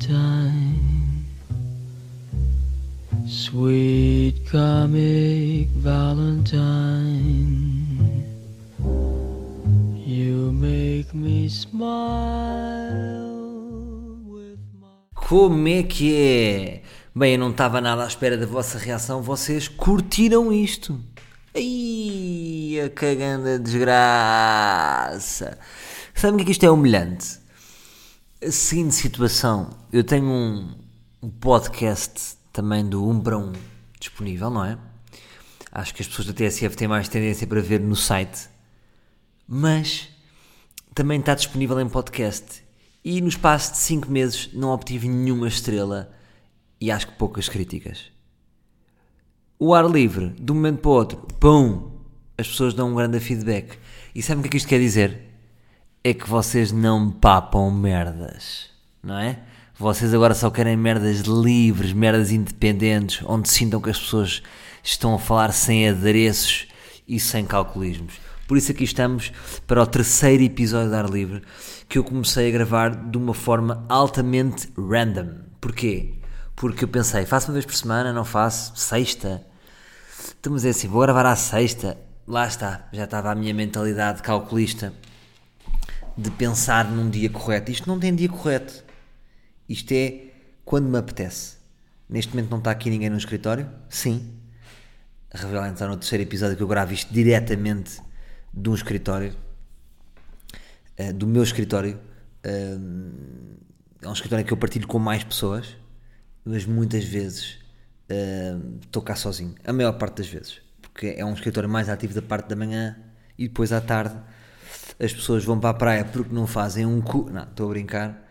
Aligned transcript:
Valentine. 0.00 1.26
Sweet 3.26 4.50
comic 4.50 5.68
Valentine. 5.76 6.96
You 10.06 10.52
make 10.52 11.14
me 11.14 11.48
smile 11.48 13.28
with 14.26 14.58
my. 14.80 14.86
Como 15.14 15.68
é 15.68 15.82
que 15.82 16.16
é? 16.16 16.82
Bem, 17.14 17.34
eu 17.34 17.38
não 17.38 17.50
estava 17.50 17.78
nada 17.80 18.04
à 18.04 18.06
espera 18.06 18.38
da 18.38 18.46
vossa 18.46 18.78
reação. 18.78 19.22
Vocês 19.22 19.68
curtiram 19.68 20.52
isto? 20.52 20.98
Ai, 21.54 22.80
a 22.84 22.88
caganda 22.88 23.58
desgraça. 23.58 25.58
Sabem 26.14 26.40
é 26.40 26.44
que 26.44 26.52
isto 26.52 26.64
é 26.64 26.70
humilhante? 26.70 27.39
A 28.42 28.50
seguinte 28.50 28.94
situação. 28.94 29.68
Eu 29.92 30.02
tenho 30.02 30.24
um, 30.24 30.74
um 31.22 31.28
podcast 31.28 32.38
também 32.50 32.82
do 32.88 33.06
1 33.06 33.20
para 33.20 33.36
1 33.36 33.52
disponível, 34.00 34.48
não 34.48 34.64
é? 34.64 34.78
Acho 35.70 35.94
que 35.94 36.00
as 36.00 36.08
pessoas 36.08 36.28
da 36.28 36.32
TSF 36.32 36.74
têm 36.74 36.88
mais 36.88 37.06
tendência 37.06 37.46
para 37.46 37.60
ver 37.60 37.80
no 37.80 37.94
site. 37.94 38.48
Mas 39.46 40.08
também 40.94 41.20
está 41.20 41.34
disponível 41.34 41.78
em 41.80 41.86
podcast. 41.86 42.64
E 43.04 43.20
no 43.20 43.28
espaço 43.28 43.72
de 43.72 43.78
5 43.78 44.10
meses 44.10 44.48
não 44.54 44.70
obtive 44.70 45.06
nenhuma 45.06 45.46
estrela 45.46 46.10
e 46.80 46.90
acho 46.90 47.08
que 47.08 47.18
poucas 47.18 47.46
críticas. 47.46 48.10
O 49.58 49.74
ar 49.74 49.84
livre, 49.84 50.30
de 50.30 50.50
um 50.50 50.54
momento 50.54 50.78
para 50.78 50.90
o 50.90 50.94
outro, 50.94 51.18
pum! 51.38 51.90
As 52.38 52.48
pessoas 52.48 52.72
dão 52.72 52.92
um 52.92 52.94
grande 52.94 53.20
feedback. 53.20 53.78
E 54.14 54.22
sabe 54.22 54.38
o 54.38 54.42
que 54.42 54.48
é 54.48 54.50
que 54.52 54.56
isto 54.56 54.68
quer 54.68 54.80
dizer? 54.80 55.29
É 56.02 56.14
que 56.14 56.26
vocês 56.26 56.72
não 56.72 57.10
papam 57.10 57.70
merdas, 57.70 58.70
não 59.02 59.18
é? 59.18 59.38
Vocês 59.78 60.14
agora 60.14 60.32
só 60.32 60.50
querem 60.50 60.74
merdas 60.74 61.18
livres, 61.20 61.92
merdas 61.92 62.30
independentes, 62.30 63.22
onde 63.26 63.50
sintam 63.50 63.82
que 63.82 63.90
as 63.90 63.98
pessoas 63.98 64.42
estão 64.82 65.14
a 65.14 65.18
falar 65.18 65.52
sem 65.52 65.86
adereços 65.86 66.68
e 67.06 67.20
sem 67.20 67.44
calculismos. 67.44 68.14
Por 68.48 68.56
isso 68.56 68.72
aqui 68.72 68.84
estamos 68.84 69.30
para 69.66 69.82
o 69.82 69.86
terceiro 69.86 70.42
episódio 70.42 70.88
de 70.88 70.96
Ar 70.96 71.10
Livre, 71.10 71.42
que 71.86 71.98
eu 71.98 72.04
comecei 72.04 72.48
a 72.48 72.50
gravar 72.50 72.96
de 73.10 73.18
uma 73.18 73.34
forma 73.34 73.84
altamente 73.86 74.72
random. 74.78 75.34
Porquê? 75.60 76.14
Porque 76.56 76.84
eu 76.84 76.88
pensei, 76.88 77.26
faço 77.26 77.48
uma 77.48 77.54
vez 77.54 77.66
por 77.66 77.74
semana, 77.74 78.10
não 78.10 78.24
faço, 78.24 78.72
sexta. 78.74 79.44
Estamos 80.18 80.64
a 80.64 80.68
dizer 80.68 80.70
assim, 80.70 80.88
vou 80.88 81.02
gravar 81.02 81.26
à 81.26 81.36
sexta. 81.36 81.98
Lá 82.26 82.46
está, 82.46 82.88
já 82.90 83.04
estava 83.04 83.30
a 83.30 83.34
minha 83.34 83.52
mentalidade 83.52 84.22
calculista 84.22 84.94
de 86.20 86.30
pensar 86.30 86.90
num 86.90 87.08
dia 87.08 87.30
correto. 87.30 87.70
Isto 87.70 87.88
não 87.88 87.98
tem 87.98 88.14
dia 88.14 88.28
correto. 88.28 88.84
Isto 89.66 89.92
é 89.92 90.24
quando 90.64 90.86
me 90.86 90.98
apetece. 90.98 91.56
Neste 92.08 92.34
momento 92.34 92.50
não 92.50 92.58
está 92.58 92.70
aqui 92.70 92.90
ninguém 92.90 93.08
no 93.08 93.16
escritório? 93.16 93.70
Sim. 93.88 94.38
Revelar 95.32 95.70
então 95.70 95.88
no 95.88 95.96
terceiro 95.96 96.22
episódio 96.22 96.56
que 96.56 96.62
eu 96.62 96.68
gravo 96.68 96.92
isto 96.92 97.12
diretamente 97.12 98.00
de 98.52 98.68
um 98.68 98.74
escritório, 98.74 99.34
eh, 100.96 101.12
do 101.12 101.26
meu 101.26 101.42
escritório. 101.42 101.98
Eh, 102.42 102.76
é 104.02 104.08
um 104.08 104.12
escritório 104.12 104.44
que 104.44 104.52
eu 104.52 104.56
partilho 104.56 104.86
com 104.86 104.98
mais 104.98 105.24
pessoas, 105.24 105.76
mas 106.44 106.66
muitas 106.66 107.04
vezes 107.04 107.58
eh, 108.08 108.56
estou 108.82 109.02
cá 109.02 109.14
sozinho. 109.14 109.54
A 109.64 109.72
maior 109.72 109.92
parte 109.92 110.16
das 110.16 110.28
vezes. 110.28 110.60
Porque 110.82 111.14
é 111.16 111.24
um 111.24 111.32
escritório 111.32 111.68
mais 111.68 111.88
ativo 111.88 112.12
da 112.12 112.22
parte 112.22 112.48
da 112.48 112.56
manhã 112.56 112.98
e 113.38 113.48
depois 113.48 113.72
à 113.72 113.80
tarde 113.80 114.20
as 115.00 115.12
pessoas 115.12 115.44
vão 115.44 115.58
para 115.58 115.70
a 115.70 115.74
praia 115.74 116.04
porque 116.04 116.34
não 116.34 116.46
fazem 116.46 116.84
um 116.84 117.00
cu. 117.00 117.30
Não, 117.30 117.42
estou 117.42 117.66
a 117.66 117.70
brincar. 117.70 118.28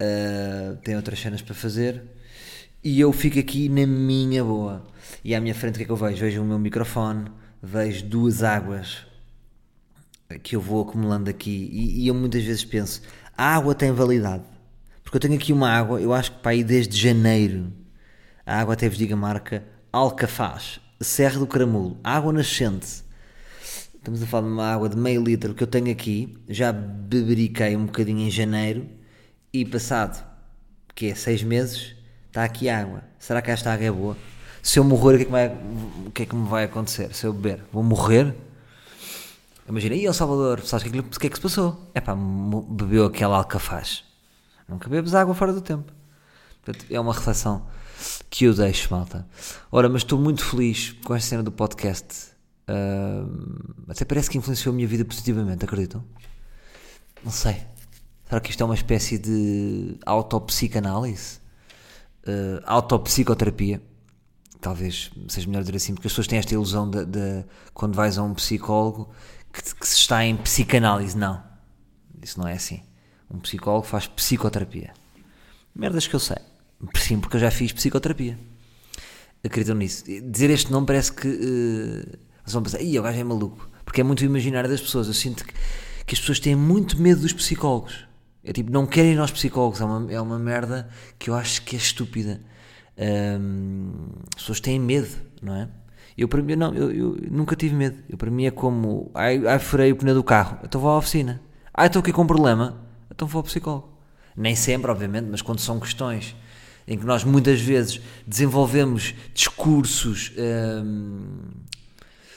Uh, 0.00 0.76
têm 0.76 0.94
outras 0.94 1.18
cenas 1.18 1.40
para 1.40 1.54
fazer. 1.54 2.02
E 2.84 3.00
eu 3.00 3.12
fico 3.12 3.38
aqui 3.38 3.68
na 3.68 3.86
minha 3.86 4.44
boa. 4.44 4.84
E 5.24 5.34
à 5.34 5.40
minha 5.40 5.54
frente 5.54 5.74
o 5.74 5.76
que 5.78 5.84
é 5.84 5.86
que 5.86 5.92
eu 5.92 5.96
vejo? 5.96 6.20
Vejo 6.20 6.42
o 6.42 6.44
meu 6.44 6.58
microfone, 6.58 7.30
vejo 7.62 8.04
duas 8.04 8.42
águas 8.42 9.06
que 10.42 10.56
eu 10.56 10.60
vou 10.60 10.82
acumulando 10.82 11.30
aqui. 11.30 11.70
E, 11.72 12.02
e 12.04 12.08
eu 12.08 12.14
muitas 12.14 12.42
vezes 12.42 12.64
penso: 12.64 13.02
a 13.36 13.54
água 13.54 13.74
tem 13.74 13.92
validade. 13.92 14.44
Porque 15.02 15.16
eu 15.16 15.20
tenho 15.20 15.34
aqui 15.34 15.52
uma 15.52 15.70
água, 15.70 16.00
eu 16.00 16.12
acho 16.12 16.32
que 16.32 16.38
para 16.38 16.52
aí 16.52 16.64
desde 16.64 16.98
janeiro. 16.98 17.72
A 18.44 18.60
água 18.60 18.74
até 18.74 18.88
vos 18.88 18.98
diga 18.98 19.14
marca 19.14 19.62
Alcafaz, 19.92 20.80
Serra 21.00 21.38
do 21.38 21.46
Caramulo, 21.46 21.98
água 22.02 22.32
nascente. 22.32 23.04
Estamos 24.02 24.20
a 24.20 24.26
falar 24.26 24.48
de 24.48 24.52
uma 24.52 24.66
água 24.66 24.88
de 24.88 24.96
meio 24.96 25.22
litro 25.22 25.54
que 25.54 25.62
eu 25.62 25.66
tenho 25.66 25.88
aqui. 25.88 26.36
Já 26.48 26.72
beberiquei 26.72 27.76
um 27.76 27.86
bocadinho 27.86 28.18
em 28.18 28.30
janeiro 28.32 28.84
e 29.52 29.64
passado, 29.64 30.26
que 30.92 31.06
é 31.06 31.14
seis 31.14 31.44
meses, 31.44 31.94
está 32.26 32.42
aqui 32.42 32.68
água. 32.68 33.04
Será 33.16 33.40
que 33.40 33.52
esta 33.52 33.72
água 33.72 33.86
é 33.86 33.92
boa? 33.92 34.16
Se 34.60 34.80
eu 34.80 34.82
morrer, 34.82 35.14
o 35.14 35.18
que 35.18 35.22
é 35.22 35.24
que, 35.26 35.30
vai, 35.30 35.58
que, 36.14 36.22
é 36.24 36.26
que 36.26 36.34
me 36.34 36.48
vai 36.48 36.64
acontecer? 36.64 37.14
Se 37.14 37.28
eu 37.28 37.32
beber, 37.32 37.62
vou 37.72 37.84
morrer? 37.84 38.34
Imagina, 39.68 39.94
e 39.94 40.04
El 40.04 40.12
Salvador, 40.12 40.62
sabes 40.62 40.84
o 40.84 40.90
que, 40.90 40.98
é 40.98 41.02
que, 41.02 41.18
que 41.20 41.26
é 41.28 41.30
que 41.30 41.36
se 41.36 41.42
passou? 41.42 41.88
É 41.94 42.00
pá, 42.00 42.16
bebeu 42.16 43.04
aquela 43.04 43.36
alcafaz. 43.36 44.02
Nunca 44.68 44.88
bebes 44.88 45.14
água 45.14 45.32
fora 45.32 45.52
do 45.52 45.60
tempo. 45.60 45.92
Portanto, 46.64 46.86
é 46.90 46.98
uma 46.98 47.14
reflexão 47.14 47.68
que 48.28 48.46
eu 48.46 48.52
deixo, 48.52 48.88
malta. 48.90 49.24
Ora, 49.70 49.88
mas 49.88 50.02
estou 50.02 50.18
muito 50.18 50.44
feliz 50.44 50.90
com 51.04 51.14
esta 51.14 51.28
cena 51.28 51.42
do 51.44 51.52
podcast. 51.52 52.31
Uh, 52.68 53.90
até 53.90 54.04
parece 54.04 54.30
que 54.30 54.38
influenciou 54.38 54.72
a 54.72 54.76
minha 54.76 54.86
vida 54.86 55.04
positivamente, 55.04 55.64
acreditam? 55.64 56.04
Não 57.24 57.32
sei. 57.32 57.56
Será 58.28 58.40
que 58.40 58.50
isto 58.50 58.62
é 58.62 58.64
uma 58.64 58.74
espécie 58.74 59.18
de 59.18 59.98
autopsicanálise? 60.06 61.38
Uh, 62.26 62.62
autopsicoterapia? 62.64 63.82
Talvez 64.60 65.10
seja 65.28 65.46
melhor 65.48 65.62
dizer 65.62 65.76
assim, 65.76 65.94
porque 65.94 66.06
as 66.06 66.12
pessoas 66.12 66.28
têm 66.28 66.38
esta 66.38 66.54
ilusão 66.54 66.88
de, 66.88 67.04
de 67.04 67.44
quando 67.74 67.94
vais 67.94 68.16
a 68.16 68.22
um 68.22 68.32
psicólogo 68.32 69.12
que, 69.52 69.62
que 69.74 69.86
se 69.86 69.96
está 69.96 70.24
em 70.24 70.36
psicanálise. 70.36 71.16
Não. 71.16 71.42
Isso 72.22 72.38
não 72.38 72.46
é 72.46 72.54
assim. 72.54 72.80
Um 73.28 73.40
psicólogo 73.40 73.86
faz 73.86 74.06
psicoterapia. 74.06 74.92
Merdas 75.74 76.06
que 76.06 76.14
eu 76.14 76.20
sei. 76.20 76.38
Sim, 76.96 77.20
porque 77.20 77.36
eu 77.36 77.40
já 77.40 77.50
fiz 77.50 77.72
psicoterapia. 77.72 78.38
Acreditam 79.44 79.74
nisso. 79.74 80.04
Dizer 80.04 80.50
este 80.50 80.70
nome 80.70 80.86
parece 80.86 81.12
que. 81.12 81.28
Uh, 81.28 82.18
eles 82.42 82.52
vão 82.52 82.62
pensar, 82.62 82.80
ih, 82.80 82.98
o 82.98 83.02
gajo 83.02 83.18
é 83.18 83.24
maluco. 83.24 83.68
Porque 83.84 84.00
é 84.00 84.04
muito 84.04 84.24
imaginário 84.24 84.68
das 84.68 84.80
pessoas. 84.80 85.06
Eu 85.06 85.14
sinto 85.14 85.44
que, 85.44 85.52
que 86.06 86.14
as 86.14 86.20
pessoas 86.20 86.40
têm 86.40 86.56
muito 86.56 87.00
medo 87.00 87.20
dos 87.20 87.32
psicólogos. 87.32 88.06
É 88.44 88.52
tipo, 88.52 88.70
não 88.70 88.86
querem 88.86 89.16
aos 89.18 89.30
psicólogos. 89.30 89.80
É 89.80 89.84
uma, 89.84 90.12
é 90.12 90.20
uma 90.20 90.38
merda 90.38 90.88
que 91.18 91.30
eu 91.30 91.34
acho 91.34 91.62
que 91.62 91.76
é 91.76 91.78
estúpida. 91.78 92.40
As 92.96 94.34
pessoas 94.36 94.60
têm 94.60 94.78
medo, 94.78 95.14
não 95.40 95.54
é? 95.54 95.68
Eu, 96.16 96.28
para 96.28 96.42
mim, 96.42 96.56
não, 96.56 96.74
eu, 96.74 96.90
eu, 96.92 97.16
nunca 97.30 97.56
tive 97.56 97.74
medo. 97.74 98.02
Eu, 98.08 98.18
para 98.18 98.30
mim, 98.30 98.44
é 98.44 98.50
como, 98.50 99.10
ai, 99.14 99.46
ai, 99.46 99.58
furei 99.58 99.92
o 99.92 99.96
pneu 99.96 100.14
do 100.14 100.22
carro, 100.22 100.58
então 100.62 100.80
vou 100.80 100.90
à 100.90 100.98
oficina. 100.98 101.40
Ai, 101.72 101.86
estou 101.86 102.00
aqui 102.00 102.12
com 102.12 102.22
um 102.22 102.26
problema, 102.26 102.82
então 103.10 103.26
vou 103.26 103.40
ao 103.40 103.44
psicólogo. 103.44 103.88
Nem 104.36 104.54
sempre, 104.54 104.90
obviamente, 104.90 105.26
mas 105.30 105.40
quando 105.40 105.60
são 105.60 105.80
questões 105.80 106.36
em 106.86 106.98
que 106.98 107.06
nós 107.06 107.24
muitas 107.24 107.60
vezes 107.60 108.00
desenvolvemos 108.26 109.14
discursos 109.32 110.32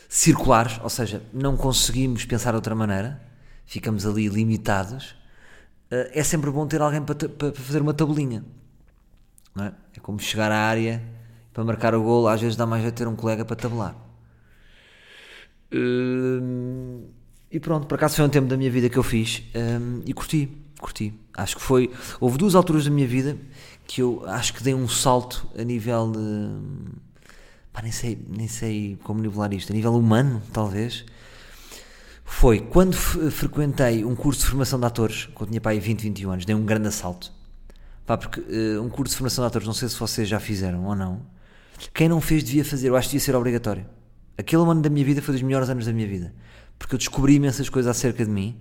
circulares, 0.09 0.79
ou 0.83 0.89
seja, 0.89 1.21
não 1.33 1.57
conseguimos 1.57 2.25
pensar 2.25 2.51
de 2.51 2.57
outra 2.57 2.75
maneira, 2.75 3.21
ficamos 3.65 4.05
ali 4.05 4.27
limitados, 4.27 5.15
é 5.89 6.23
sempre 6.23 6.49
bom 6.51 6.65
ter 6.67 6.81
alguém 6.81 7.01
para, 7.01 7.15
fazer 7.53 7.81
uma 7.81 7.93
tabelinha. 7.93 8.43
É? 9.57 9.67
é? 9.67 9.99
como 10.01 10.19
chegar 10.19 10.51
à 10.51 10.57
área 10.57 11.01
para 11.53 11.63
marcar 11.63 11.95
o 11.95 12.03
golo, 12.03 12.27
às 12.27 12.41
vezes 12.41 12.57
dá 12.57 12.65
mais 12.65 12.85
a 12.85 12.91
ter 12.91 13.07
um 13.07 13.15
colega 13.15 13.45
para 13.45 13.55
tabelar. 13.55 13.95
Hum, 15.71 17.05
e 17.49 17.59
pronto, 17.59 17.87
por 17.87 17.95
acaso 17.95 18.17
foi 18.17 18.25
um 18.25 18.29
tempo 18.29 18.47
da 18.47 18.57
minha 18.57 18.69
vida 18.69 18.89
que 18.89 18.97
eu 18.97 19.03
fiz 19.03 19.43
hum, 19.55 20.01
e 20.05 20.13
curti, 20.13 20.49
curti. 20.79 21.13
Acho 21.33 21.55
que 21.55 21.61
foi. 21.61 21.91
Houve 22.19 22.37
duas 22.37 22.55
alturas 22.55 22.85
da 22.85 22.91
minha 22.91 23.07
vida 23.07 23.37
que 23.87 24.01
eu 24.01 24.23
acho 24.27 24.53
que 24.53 24.63
dei 24.63 24.73
um 24.73 24.87
salto 24.87 25.47
a 25.57 25.63
nível 25.63 26.11
de. 26.11 27.04
Pá, 27.75 27.81
nem 27.81 27.91
sei, 27.91 28.17
nem 28.29 28.47
sei 28.47 28.97
como 29.03 29.21
nivelar 29.21 29.53
isto, 29.53 29.73
a 29.73 29.75
nível 29.75 29.93
humano, 29.93 30.41
talvez. 30.53 31.03
Foi 32.23 32.61
quando 32.61 32.95
frequentei 32.95 34.05
um 34.05 34.15
curso 34.15 34.39
de 34.39 34.47
formação 34.47 34.79
de 34.79 34.85
atores, 34.85 35.27
quando 35.35 35.49
tinha 35.49 35.59
pai 35.59 35.77
20, 35.77 36.03
21 36.03 36.31
anos, 36.31 36.45
dei 36.45 36.55
um 36.55 36.63
grande 36.63 36.87
assalto. 36.87 37.33
Pá, 38.05 38.17
porque 38.17 38.39
uh, 38.39 38.81
um 38.81 38.87
curso 38.87 39.11
de 39.11 39.17
formação 39.17 39.43
de 39.43 39.47
atores, 39.47 39.67
não 39.67 39.73
sei 39.73 39.89
se 39.89 39.99
vocês 39.99 40.25
já 40.25 40.39
fizeram 40.39 40.85
ou 40.85 40.95
não. 40.95 41.21
Quem 41.93 42.07
não 42.07 42.21
fez 42.21 42.45
devia 42.45 42.63
fazer, 42.63 42.87
eu 42.87 42.95
acho 42.95 43.09
que 43.09 43.17
devia 43.17 43.25
ser 43.25 43.35
obrigatório. 43.35 43.85
Aquele 44.37 44.61
ano 44.61 44.81
da 44.81 44.89
minha 44.89 45.05
vida 45.05 45.21
foi 45.21 45.33
dos 45.33 45.41
melhores 45.41 45.69
anos 45.69 45.85
da 45.85 45.91
minha 45.91 46.07
vida. 46.07 46.33
Porque 46.79 46.95
eu 46.95 46.97
descobri 46.97 47.35
imensas 47.35 47.67
coisas 47.67 47.89
acerca 47.89 48.23
de 48.23 48.31
mim, 48.31 48.55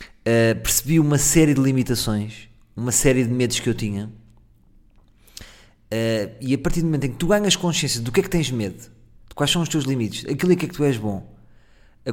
uh, 0.00 0.60
percebi 0.60 0.98
uma 0.98 1.16
série 1.16 1.54
de 1.54 1.60
limitações, 1.60 2.48
uma 2.76 2.90
série 2.90 3.22
de 3.22 3.30
medos 3.30 3.60
que 3.60 3.68
eu 3.68 3.74
tinha. 3.74 4.10
Uh, 5.86 6.34
e 6.40 6.52
a 6.52 6.58
partir 6.58 6.80
do 6.80 6.86
momento 6.86 7.04
em 7.04 7.10
que 7.10 7.16
tu 7.16 7.28
ganhas 7.28 7.54
consciência 7.54 8.00
do 8.00 8.10
que 8.10 8.20
é 8.20 8.22
que 8.22 8.30
tens 8.30 8.50
medo, 8.50 8.78
de 8.78 9.34
quais 9.34 9.50
são 9.50 9.62
os 9.62 9.68
teus 9.68 9.84
limites, 9.84 10.28
aquilo 10.28 10.52
em 10.52 10.56
que 10.56 10.66
é 10.66 10.68
que 10.68 10.74
tu 10.74 10.84
és 10.84 10.96
bom, 10.96 11.26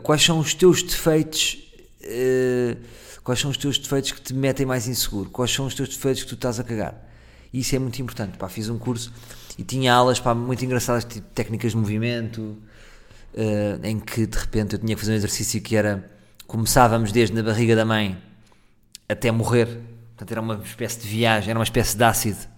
quais 0.03 0.23
são 0.23 0.39
os 0.39 0.53
teus 0.53 0.83
defeitos 0.83 1.63
eh, 2.03 2.75
quais 3.23 3.39
são 3.39 3.49
os 3.49 3.57
teus 3.57 3.77
defeitos 3.77 4.11
que 4.11 4.21
te 4.21 4.33
metem 4.33 4.65
mais 4.65 4.87
inseguro, 4.87 5.29
quais 5.29 5.51
são 5.51 5.65
os 5.65 5.73
teus 5.73 5.89
defeitos 5.89 6.23
que 6.23 6.29
tu 6.29 6.35
estás 6.35 6.59
a 6.59 6.63
cagar. 6.63 6.93
E 7.53 7.59
isso 7.61 7.75
é 7.75 7.79
muito 7.79 8.01
importante. 8.01 8.37
Pá, 8.37 8.49
fiz 8.49 8.69
um 8.69 8.77
curso 8.77 9.13
e 9.57 9.63
tinha 9.63 9.93
aulas 9.93 10.19
pá, 10.19 10.35
muito 10.35 10.63
engraçadas, 10.65 11.05
tipo 11.05 11.25
técnicas 11.33 11.71
de 11.71 11.77
movimento, 11.77 12.57
eh, 13.33 13.79
em 13.83 13.99
que 13.99 14.27
de 14.27 14.37
repente 14.37 14.73
eu 14.73 14.79
tinha 14.79 14.95
que 14.95 14.99
fazer 14.99 15.13
um 15.13 15.15
exercício 15.15 15.61
que 15.61 15.75
era 15.75 16.11
começávamos 16.47 17.11
desde 17.11 17.33
na 17.33 17.41
barriga 17.41 17.75
da 17.75 17.85
mãe 17.85 18.21
até 19.07 19.31
morrer, 19.31 19.67
portanto 20.09 20.31
era 20.31 20.41
uma 20.41 20.61
espécie 20.63 20.99
de 20.99 21.07
viagem, 21.07 21.49
era 21.49 21.59
uma 21.59 21.63
espécie 21.63 21.95
de 21.95 22.03
ácido. 22.03 22.52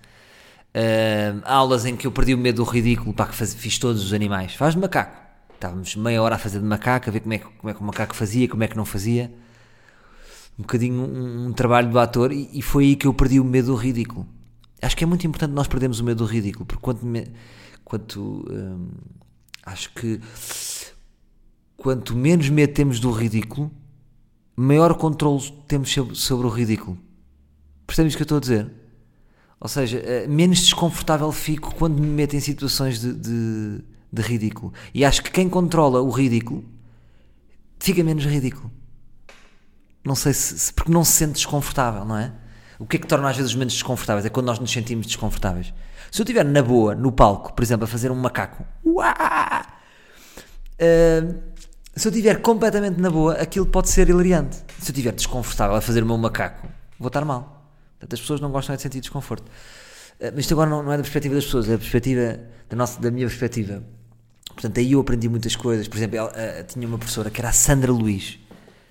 Uh, 0.75 1.41
aulas 1.45 1.85
em 1.85 1.95
que 1.95 2.05
eu 2.05 2.11
perdi 2.11 2.33
o 2.33 2.37
medo 2.37 2.57
do 2.63 2.69
ridículo, 2.69 3.13
pá, 3.13 3.27
que 3.27 3.35
faz, 3.35 3.53
fiz 3.53 3.79
todos 3.79 4.03
os 4.03 4.11
animais. 4.11 4.53
Faz 4.55 4.73
de 4.73 4.79
macaco. 4.81 5.15
Estávamos 5.53 5.95
meia 5.95 6.21
hora 6.21 6.35
a 6.35 6.37
fazer 6.37 6.59
de 6.59 6.65
macaco, 6.65 7.09
a 7.09 7.13
ver 7.13 7.21
como 7.21 7.33
é, 7.33 7.37
que- 7.37 7.45
como 7.45 7.69
é 7.69 7.73
que 7.73 7.79
o 7.79 7.83
macaco 7.83 8.13
fazia, 8.13 8.47
como 8.49 8.61
é 8.63 8.67
que 8.67 8.75
não 8.75 8.83
fazia. 8.83 9.33
Um 10.59 10.63
bocadinho 10.63 10.95
um, 11.01 11.47
um 11.47 11.53
trabalho 11.53 11.89
do 11.89 11.97
ator 11.97 12.31
e, 12.33 12.49
e 12.51 12.61
foi 12.61 12.83
aí 12.85 12.95
que 12.97 13.07
eu 13.07 13.13
perdi 13.13 13.39
o 13.39 13.45
medo 13.45 13.67
do 13.67 13.75
ridículo. 13.75 14.27
Acho 14.81 14.97
que 14.97 15.03
é 15.03 15.07
muito 15.07 15.25
importante 15.25 15.51
nós 15.53 15.67
perdermos 15.67 16.01
o 16.01 16.03
medo 16.03 16.17
do 16.25 16.29
ridículo, 16.29 16.65
porque 16.65 16.81
quanto, 16.81 17.05
me- 17.05 17.27
quanto 17.85 18.45
hum, 18.51 18.89
acho 19.65 19.93
que 19.93 20.19
quanto 21.77 22.15
menos 22.15 22.49
medo 22.49 22.73
temos 22.73 22.99
do 22.99 23.11
ridículo, 23.11 23.71
maior 24.55 24.93
controle 24.95 25.41
temos 25.67 25.91
sobre, 25.91 26.15
sobre 26.15 26.47
o 26.47 26.49
ridículo. 26.49 26.97
Percebes 27.87 28.13
o 28.13 28.17
que 28.17 28.23
eu 28.23 28.25
estou 28.25 28.37
a 28.37 28.41
dizer? 28.41 28.69
Ou 29.59 29.67
seja, 29.67 29.97
eh, 29.97 30.27
menos 30.27 30.59
desconfortável 30.59 31.31
fico 31.31 31.73
quando 31.75 31.99
me 31.99 32.07
meto 32.07 32.35
em 32.35 32.39
situações 32.39 32.99
de, 32.99 33.13
de, 33.13 33.81
de 34.11 34.21
ridículo. 34.21 34.73
E 34.93 35.03
acho 35.05 35.23
que 35.23 35.31
quem 35.31 35.49
controla 35.49 36.01
o 36.01 36.09
ridículo 36.09 36.63
fica 37.79 38.03
menos 38.03 38.25
ridículo. 38.25 38.71
Não 40.03 40.13
sei 40.13 40.33
se, 40.33 40.71
porque 40.73 40.91
não 40.91 41.03
se 41.03 41.13
sente 41.13 41.33
desconfortável, 41.33 42.05
não 42.05 42.17
é? 42.17 42.31
O 42.77 42.85
que 42.85 42.97
é 42.97 42.99
que 42.99 43.07
torna 43.07 43.29
às 43.29 43.37
vezes 43.37 43.51
os 43.51 43.55
momentos 43.55 43.75
desconfortáveis? 43.75 44.25
É 44.25 44.29
quando 44.29 44.47
nós 44.47 44.59
nos 44.59 44.71
sentimos 44.71 45.07
desconfortáveis. 45.07 45.73
Se 46.11 46.21
eu 46.21 46.23
estiver 46.23 46.43
na 46.43 46.61
boa, 46.61 46.93
no 46.93 47.11
palco, 47.11 47.53
por 47.53 47.63
exemplo, 47.63 47.85
a 47.85 47.87
fazer 47.87 48.11
um 48.11 48.15
macaco, 48.15 48.65
uá! 48.85 49.65
Uh, 50.75 51.55
se 51.95 52.07
eu 52.07 52.11
estiver 52.11 52.41
completamente 52.41 52.99
na 52.99 53.09
boa, 53.09 53.35
aquilo 53.35 53.65
pode 53.65 53.89
ser 53.89 54.09
hilariante. 54.09 54.57
Se 54.79 54.91
eu 54.91 54.93
estiver 54.93 55.13
desconfortável 55.13 55.75
a 55.75 55.81
fazer 55.81 56.03
o 56.03 56.05
meu 56.05 56.17
macaco, 56.17 56.67
vou 56.99 57.07
estar 57.07 57.23
mal. 57.23 57.54
As 58.13 58.19
pessoas 58.19 58.39
não 58.41 58.51
gostam 58.51 58.73
é 58.73 58.75
de 58.77 58.81
sentir 58.81 58.99
desconforto. 59.01 59.47
Uh, 59.47 60.31
mas 60.31 60.39
isto 60.39 60.53
agora 60.53 60.69
não, 60.69 60.83
não 60.83 60.91
é 60.91 60.97
da 60.97 61.03
perspectiva 61.03 61.35
das 61.35 61.45
pessoas, 61.45 61.67
é 61.67 61.71
da 61.71 61.77
perspectiva 61.77 62.39
da, 62.69 62.75
nossa, 62.75 62.99
da 63.01 63.11
minha 63.11 63.27
perspectiva. 63.27 63.83
Portanto, 64.53 64.79
aí 64.79 64.93
eu 64.93 64.99
aprendi 65.01 65.27
muitas 65.27 65.55
coisas. 65.55 65.87
Por 65.87 65.97
exemplo, 65.97 66.17
ela, 66.17 66.29
uh, 66.29 66.63
tinha 66.65 66.87
uma 66.87 66.97
professora 66.97 67.29
que 67.29 67.41
era 67.41 67.49
a 67.49 67.53
Sandra 67.53 67.91
Luís. 67.91 68.39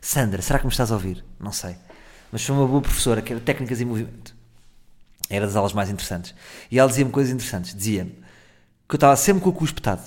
Sandra, 0.01 0.43
será 0.43 0.59
que 0.59 0.67
me 0.67 0.71
estás 0.73 0.91
a 0.91 0.95
ouvir? 0.95 1.25
Não 1.41 1.53
sei. 1.53 1.77
Mas 2.31 2.45
foi 2.45 2.55
uma 2.55 2.67
boa 2.67 2.83
professora, 2.83 3.23
que 3.23 3.33
era 3.33 3.41
técnicas 3.41 3.81
em 3.81 3.85
movimento. 3.85 4.35
Era 5.31 5.47
das 5.47 5.57
aulas 5.57 5.73
mais 5.73 5.89
interessantes. 5.89 6.35
E 6.71 6.79
ela 6.79 6.89
dizia-me 6.89 7.11
coisas 7.11 7.33
interessantes. 7.33 7.75
Dizia-me 7.75 8.11
que 8.11 8.95
eu 8.95 8.97
estava 8.97 9.17
sempre 9.17 9.43
com 9.43 9.49
o 9.49 9.53
cu 9.53 9.65
espetado. 9.65 10.03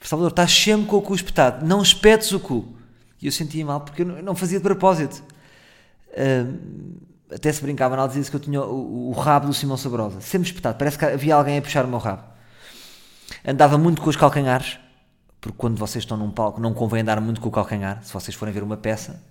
Salvador, 0.00 0.30
estás 0.30 0.50
sempre 0.52 0.86
com 0.86 0.96
o 0.96 1.02
cu 1.02 1.14
espetado. 1.14 1.64
Não 1.64 1.82
espetes 1.82 2.32
o 2.32 2.40
cu. 2.40 2.76
E 3.20 3.26
eu 3.26 3.32
sentia 3.32 3.64
mal 3.64 3.80
porque 3.80 4.02
eu 4.02 4.06
não- 4.06 4.16
eu 4.16 4.22
não 4.22 4.34
fazia 4.34 4.58
de 4.58 4.62
propósito. 4.62 5.22
Ahm, 6.16 6.96
até 7.32 7.52
se 7.52 7.60
brincava, 7.62 7.94
ela 7.94 8.06
dizia 8.06 8.22
que 8.24 8.34
eu 8.34 8.40
tinha 8.40 8.60
o, 8.62 9.08
o 9.10 9.12
rabo 9.12 9.46
do 9.46 9.54
Simão 9.54 9.76
Sabrosa. 9.76 10.20
Sempre 10.20 10.48
espetado. 10.48 10.78
Parece 10.78 10.98
que 10.98 11.04
havia 11.04 11.34
alguém 11.34 11.58
a 11.58 11.62
puxar 11.62 11.84
o 11.84 11.88
meu 11.88 11.98
rabo. 11.98 12.22
Andava 13.46 13.76
muito 13.78 14.00
com 14.00 14.08
os 14.08 14.16
calcanhares. 14.16 14.78
Porque 15.40 15.56
quando 15.56 15.78
vocês 15.78 16.02
estão 16.02 16.16
num 16.16 16.30
palco, 16.30 16.60
não 16.60 16.74
convém 16.74 17.02
andar 17.02 17.20
muito 17.20 17.40
com 17.40 17.48
o 17.48 17.52
calcanhar. 17.52 18.02
Se 18.02 18.12
vocês 18.12 18.34
forem 18.36 18.52
ver 18.52 18.62
uma 18.62 18.76
peça, 18.76 19.22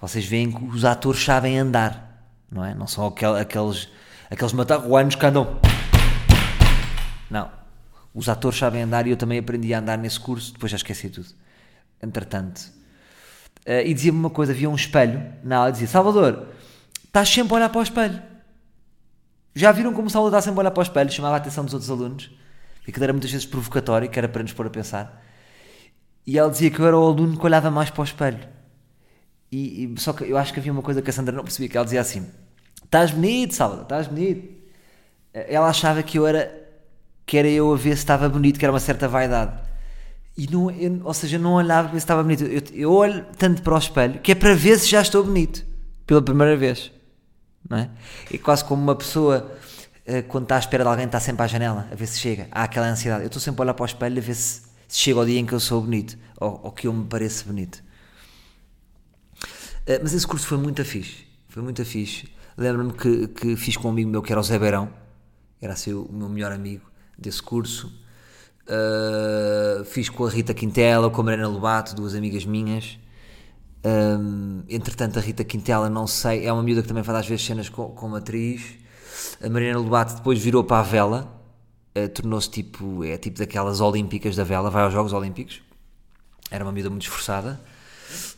vocês 0.00 0.24
veem 0.26 0.50
que 0.50 0.64
os 0.64 0.84
atores 0.84 1.22
sabem 1.22 1.58
andar, 1.58 2.26
não 2.50 2.64
é? 2.64 2.74
Não 2.74 2.88
são 2.88 3.06
aquel- 3.06 3.36
aqueles, 3.36 3.88
aqueles 4.28 4.52
matarruanos 4.52 5.14
que 5.14 5.24
andam. 5.24 5.60
Não. 7.30 7.48
Os 8.14 8.28
atores 8.28 8.58
sabem 8.58 8.82
andar 8.82 9.06
e 9.06 9.10
eu 9.10 9.16
também 9.16 9.38
aprendi 9.38 9.72
a 9.72 9.78
andar 9.78 9.96
nesse 9.96 10.18
curso, 10.18 10.52
depois 10.52 10.70
já 10.70 10.76
esqueci 10.76 11.08
tudo. 11.08 11.28
Entretanto. 12.02 12.60
Eh, 13.64 13.86
e 13.88 13.94
dizia-me 13.94 14.18
uma 14.18 14.30
coisa: 14.30 14.52
havia 14.52 14.68
um 14.68 14.74
espelho 14.74 15.22
na 15.44 15.58
aula 15.58 15.72
dizia: 15.72 15.86
Salvador, 15.86 16.48
estás 17.12 17.28
sempre 17.28 17.52
a 17.52 17.56
olhar 17.56 17.68
para 17.68 17.78
o 17.80 17.82
espelho. 17.82 18.22
Já 19.54 19.70
viram 19.70 19.92
como 19.92 20.06
o 20.06 20.10
Salvador 20.10 20.38
está 20.38 20.48
sempre 20.48 20.60
a 20.60 20.62
olhar 20.62 20.70
para 20.70 20.80
o 20.80 20.82
espelho? 20.82 21.10
Chamava 21.12 21.34
a 21.34 21.38
atenção 21.38 21.62
dos 21.64 21.74
outros 21.74 21.90
alunos. 21.90 22.30
E 22.86 22.90
aquilo 22.90 23.04
era 23.04 23.12
muitas 23.12 23.30
vezes 23.30 23.46
provocatório, 23.46 24.08
que 24.08 24.18
era 24.18 24.28
para 24.28 24.42
nos 24.42 24.52
pôr 24.52 24.66
a 24.66 24.70
pensar. 24.70 25.22
E 26.26 26.38
ela 26.38 26.50
dizia 26.50 26.70
que 26.70 26.80
eu 26.80 26.86
era 26.86 26.98
o 26.98 27.04
aluno 27.06 27.38
que 27.38 27.44
olhava 27.44 27.70
mais 27.70 27.90
para 27.90 28.00
o 28.00 28.04
espelho. 28.04 28.38
E, 29.50 29.84
e- 29.84 30.00
só 30.00 30.12
que 30.14 30.24
eu 30.24 30.38
acho 30.38 30.52
que 30.54 30.58
havia 30.60 30.72
uma 30.72 30.80
coisa 30.82 31.02
que 31.02 31.10
a 31.10 31.12
Sandra 31.12 31.34
não 31.36 31.44
percebia, 31.44 31.68
que 31.68 31.76
ela 31.76 31.84
dizia 31.84 32.00
assim: 32.00 32.26
Estás 32.82 33.10
bonito, 33.10 33.54
Salvador, 33.54 33.82
estás 33.84 34.06
bonito. 34.06 34.62
Ela 35.34 35.68
achava 35.68 36.02
que 36.02 36.18
eu 36.18 36.26
era 36.26 36.60
que 37.26 37.36
era 37.36 37.48
eu 37.48 37.72
a 37.72 37.76
ver 37.76 37.90
se 37.96 38.02
estava 38.02 38.28
bonito, 38.28 38.58
que 38.58 38.64
era 38.64 38.72
uma 38.72 38.80
certa 38.80 39.06
vaidade. 39.06 39.52
E 40.36 40.46
não, 40.50 40.70
eu- 40.70 41.00
ou 41.04 41.12
seja, 41.14 41.36
eu 41.36 41.40
não 41.40 41.52
olhava 41.54 41.88
para 41.88 41.92
ver 41.92 42.00
se 42.00 42.04
estava 42.04 42.22
bonito. 42.22 42.44
Eu, 42.44 42.62
eu 42.72 42.92
olho 42.92 43.26
tanto 43.36 43.62
para 43.62 43.74
o 43.74 43.78
espelho 43.78 44.20
que 44.20 44.32
é 44.32 44.34
para 44.34 44.54
ver 44.54 44.78
se 44.78 44.88
já 44.88 45.02
estou 45.02 45.22
bonito 45.22 45.64
pela 46.06 46.22
primeira 46.22 46.56
vez. 46.56 46.90
Não 47.68 47.78
é? 47.78 47.90
É 48.32 48.38
quase 48.38 48.64
como 48.64 48.82
uma 48.82 48.94
pessoa 48.94 49.50
eh, 50.04 50.22
quando 50.22 50.44
está 50.44 50.56
à 50.56 50.58
espera 50.58 50.84
de 50.84 50.90
alguém 50.90 51.06
está 51.06 51.20
sempre 51.20 51.42
à 51.42 51.46
janela 51.46 51.88
a 51.90 51.94
ver 51.94 52.06
se 52.06 52.18
chega. 52.18 52.48
Há 52.50 52.64
aquela 52.64 52.88
ansiedade. 52.88 53.22
Eu 53.22 53.28
estou 53.28 53.40
sempre 53.40 53.60
a 53.60 53.64
olhar 53.64 53.74
para 53.74 53.84
o 53.84 53.86
espelho 53.86 54.18
a 54.18 54.20
ver 54.20 54.34
se, 54.34 54.62
se 54.88 54.98
chega 54.98 55.20
o 55.20 55.24
dia 55.24 55.38
em 55.38 55.46
que 55.46 55.52
eu 55.52 55.60
sou 55.60 55.80
bonito 55.80 56.18
ou, 56.40 56.60
ou 56.64 56.72
que 56.72 56.86
eu 56.86 56.92
me 56.92 57.06
pareço 57.06 57.46
bonito. 57.46 57.82
Uh, 59.86 59.98
mas 60.02 60.12
esse 60.12 60.26
curso 60.26 60.46
foi 60.46 60.58
muito 60.58 60.84
fixe. 60.84 61.26
Foi 61.48 61.62
muito 61.62 61.84
fixe. 61.84 62.28
Lembro-me 62.56 62.92
que, 62.92 63.28
que 63.28 63.56
fiz 63.56 63.76
com 63.76 63.88
um 63.88 63.90
amigo 63.90 64.10
meu 64.10 64.22
que 64.22 64.32
era 64.32 64.40
o 64.40 64.44
Zé 64.44 64.58
Beirão, 64.58 64.90
era 65.60 65.72
assim 65.72 65.92
o 65.92 66.08
meu 66.12 66.28
melhor 66.28 66.52
amigo 66.52 66.84
desse 67.18 67.42
curso. 67.42 67.92
Uh, 68.64 69.84
fiz 69.84 70.08
com 70.08 70.24
a 70.24 70.30
Rita 70.30 70.54
Quintela, 70.54 71.10
com 71.10 71.20
a 71.20 71.24
Mariana 71.24 71.48
Lobato, 71.48 71.94
duas 71.94 72.14
amigas 72.14 72.44
minhas. 72.44 72.98
Um, 73.84 74.62
entretanto, 74.68 75.18
a 75.18 75.22
Rita 75.22 75.42
Quintela, 75.44 75.90
não 75.90 76.06
sei, 76.06 76.46
é 76.46 76.52
uma 76.52 76.62
miúda 76.62 76.82
que 76.82 76.88
também 76.88 77.02
faz 77.02 77.18
às 77.18 77.26
vezes 77.26 77.44
cenas 77.44 77.68
com, 77.68 77.86
como 77.90 78.16
atriz. 78.16 78.62
A 79.44 79.48
Mariana 79.48 79.78
Lobato 79.78 80.14
depois 80.16 80.38
virou 80.38 80.62
para 80.62 80.78
a 80.80 80.82
vela, 80.82 81.42
uh, 81.96 82.08
tornou-se 82.10 82.48
tipo, 82.50 83.02
é 83.04 83.16
tipo 83.16 83.38
daquelas 83.38 83.80
olímpicas 83.80 84.36
da 84.36 84.44
vela, 84.44 84.70
vai 84.70 84.82
aos 84.84 84.92
Jogos 84.92 85.12
Olímpicos. 85.12 85.60
Era 86.50 86.64
uma 86.64 86.72
miúda 86.72 86.90
muito 86.90 87.02
esforçada. 87.02 87.60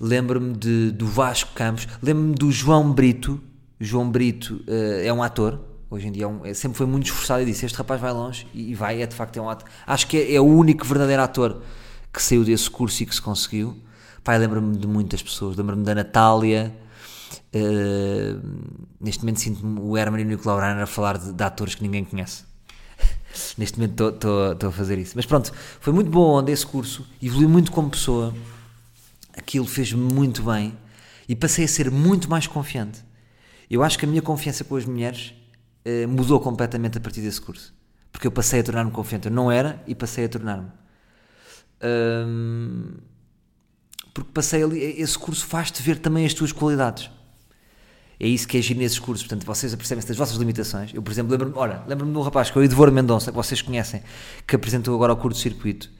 Lembro-me 0.00 0.52
do 0.92 1.06
Vasco 1.06 1.52
Campos, 1.52 1.88
lembro-me 2.02 2.34
do 2.34 2.50
João 2.52 2.92
Brito. 2.92 3.40
João 3.80 4.08
Brito 4.08 4.62
eh, 4.68 5.06
é 5.06 5.12
um 5.12 5.20
ator, 5.20 5.60
hoje 5.90 6.06
em 6.06 6.12
dia 6.12 6.24
é 6.24 6.28
um- 6.28 6.46
é- 6.46 6.54
sempre 6.54 6.78
foi 6.78 6.86
muito 6.86 7.06
esforçado 7.06 7.42
e 7.42 7.44
disse: 7.44 7.66
Este 7.66 7.76
rapaz 7.76 8.00
vai 8.00 8.12
longe 8.12 8.46
e, 8.54 8.70
e 8.70 8.74
vai, 8.74 9.02
é 9.02 9.06
de 9.06 9.14
facto 9.16 9.36
é 9.36 9.42
um 9.42 9.50
ator. 9.50 9.68
Acho 9.84 10.06
que 10.06 10.16
é, 10.16 10.34
é 10.34 10.40
o 10.40 10.44
único 10.44 10.84
verdadeiro 10.86 11.20
ator 11.22 11.60
que 12.12 12.22
saiu 12.22 12.44
desse 12.44 12.70
curso 12.70 13.02
e 13.02 13.06
que 13.06 13.14
se 13.14 13.20
conseguiu. 13.20 13.76
Pai, 14.24 14.38
lembro-me 14.38 14.76
de 14.78 14.86
muitas 14.86 15.22
pessoas, 15.22 15.54
lembro-me 15.56 15.84
da 15.84 15.94
Natália. 15.94 16.74
eh, 17.52 18.36
neste 19.00 19.22
momento 19.22 19.40
sinto-me 19.40 19.80
o 19.80 19.96
Herman 19.96 20.22
e 20.22 20.24
o 20.24 20.28
Nicolau 20.28 20.58
Reiner 20.58 20.82
a 20.82 20.86
falar 20.86 21.18
de, 21.18 21.32
de 21.32 21.42
atores 21.44 21.74
que 21.74 21.82
ninguém 21.82 22.04
conhece. 22.04 22.44
Neste 23.58 23.78
momento 23.78 24.08
estou 24.08 24.68
a 24.68 24.72
fazer 24.72 24.98
isso. 24.98 25.12
Mas 25.16 25.26
pronto, 25.26 25.52
foi 25.80 25.92
muito 25.92 26.10
bom 26.10 26.38
onde 26.38 26.52
esse 26.52 26.66
curso, 26.66 27.06
evolui 27.22 27.46
muito 27.46 27.70
como 27.72 27.90
pessoa, 27.90 28.34
aquilo 29.36 29.66
fez-me 29.66 30.00
muito 30.12 30.42
bem 30.42 30.76
e 31.28 31.36
passei 31.36 31.64
a 31.64 31.68
ser 31.68 31.90
muito 31.90 32.28
mais 32.30 32.46
confiante. 32.46 33.04
Eu 33.70 33.82
acho 33.82 33.98
que 33.98 34.04
a 34.06 34.08
minha 34.08 34.22
confiança 34.22 34.64
com 34.64 34.76
as 34.76 34.84
mulheres 34.86 35.34
eh, 35.84 36.06
mudou 36.06 36.40
completamente 36.40 36.98
a 36.98 37.00
partir 37.00 37.20
desse 37.20 37.40
curso. 37.40 37.74
Porque 38.12 38.26
eu 38.26 38.32
passei 38.32 38.60
a 38.60 38.64
tornar-me 38.64 38.90
confiante. 38.90 39.26
Eu 39.28 39.32
não 39.32 39.50
era 39.50 39.82
e 39.86 39.94
passei 39.94 40.24
a 40.24 40.28
tornar-me. 40.28 40.68
Porque 44.14 44.30
passei 44.32 44.62
ali. 44.62 44.80
Esse 44.80 45.18
curso 45.18 45.44
faz-te 45.44 45.82
ver 45.82 45.98
também 45.98 46.24
as 46.24 46.32
tuas 46.32 46.52
qualidades. 46.52 47.10
É 48.18 48.28
isso 48.28 48.46
que 48.46 48.56
é 48.56 48.62
giro 48.62 48.78
nesses 48.78 49.00
cursos. 49.00 49.26
Portanto, 49.26 49.44
vocês 49.44 49.74
apercebem-se 49.74 50.06
das 50.06 50.16
vossas 50.16 50.36
limitações. 50.36 50.94
Eu, 50.94 51.02
por 51.02 51.10
exemplo, 51.10 51.32
lembro-me, 51.32 51.52
ora, 51.56 51.84
lembro-me 51.88 52.12
de 52.12 52.18
um 52.18 52.22
rapaz 52.22 52.48
que 52.48 52.56
é 52.56 52.60
o 52.60 52.64
Edvor 52.64 52.90
Mendonça, 52.92 53.32
que 53.32 53.36
vocês 53.36 53.60
conhecem, 53.60 54.02
que 54.46 54.54
apresentou 54.54 54.94
agora 54.94 55.12
o 55.12 55.16
curto-circuito, 55.16 55.90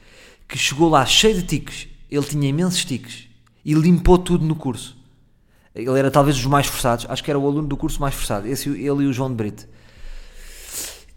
que 0.48 0.56
chegou 0.56 0.88
lá 0.88 1.04
cheio 1.04 1.34
de 1.34 1.42
tiques. 1.42 1.88
Ele 2.08 2.24
tinha 2.24 2.48
imensos 2.48 2.84
tiques 2.84 3.26
e 3.64 3.74
limpou 3.74 4.16
tudo 4.16 4.44
no 4.46 4.54
curso. 4.54 4.96
Ele 5.74 5.98
era 5.98 6.08
talvez 6.08 6.36
dos 6.36 6.46
mais 6.46 6.68
forçados, 6.68 7.04
acho 7.08 7.24
que 7.24 7.30
era 7.30 7.38
o 7.38 7.44
aluno 7.44 7.66
do 7.66 7.76
curso 7.76 8.00
mais 8.00 8.14
forçado, 8.14 8.46
esse, 8.46 8.68
ele 8.68 8.78
e 8.78 9.06
o 9.06 9.12
João 9.12 9.28
de 9.28 9.34
Brito. 9.34 9.66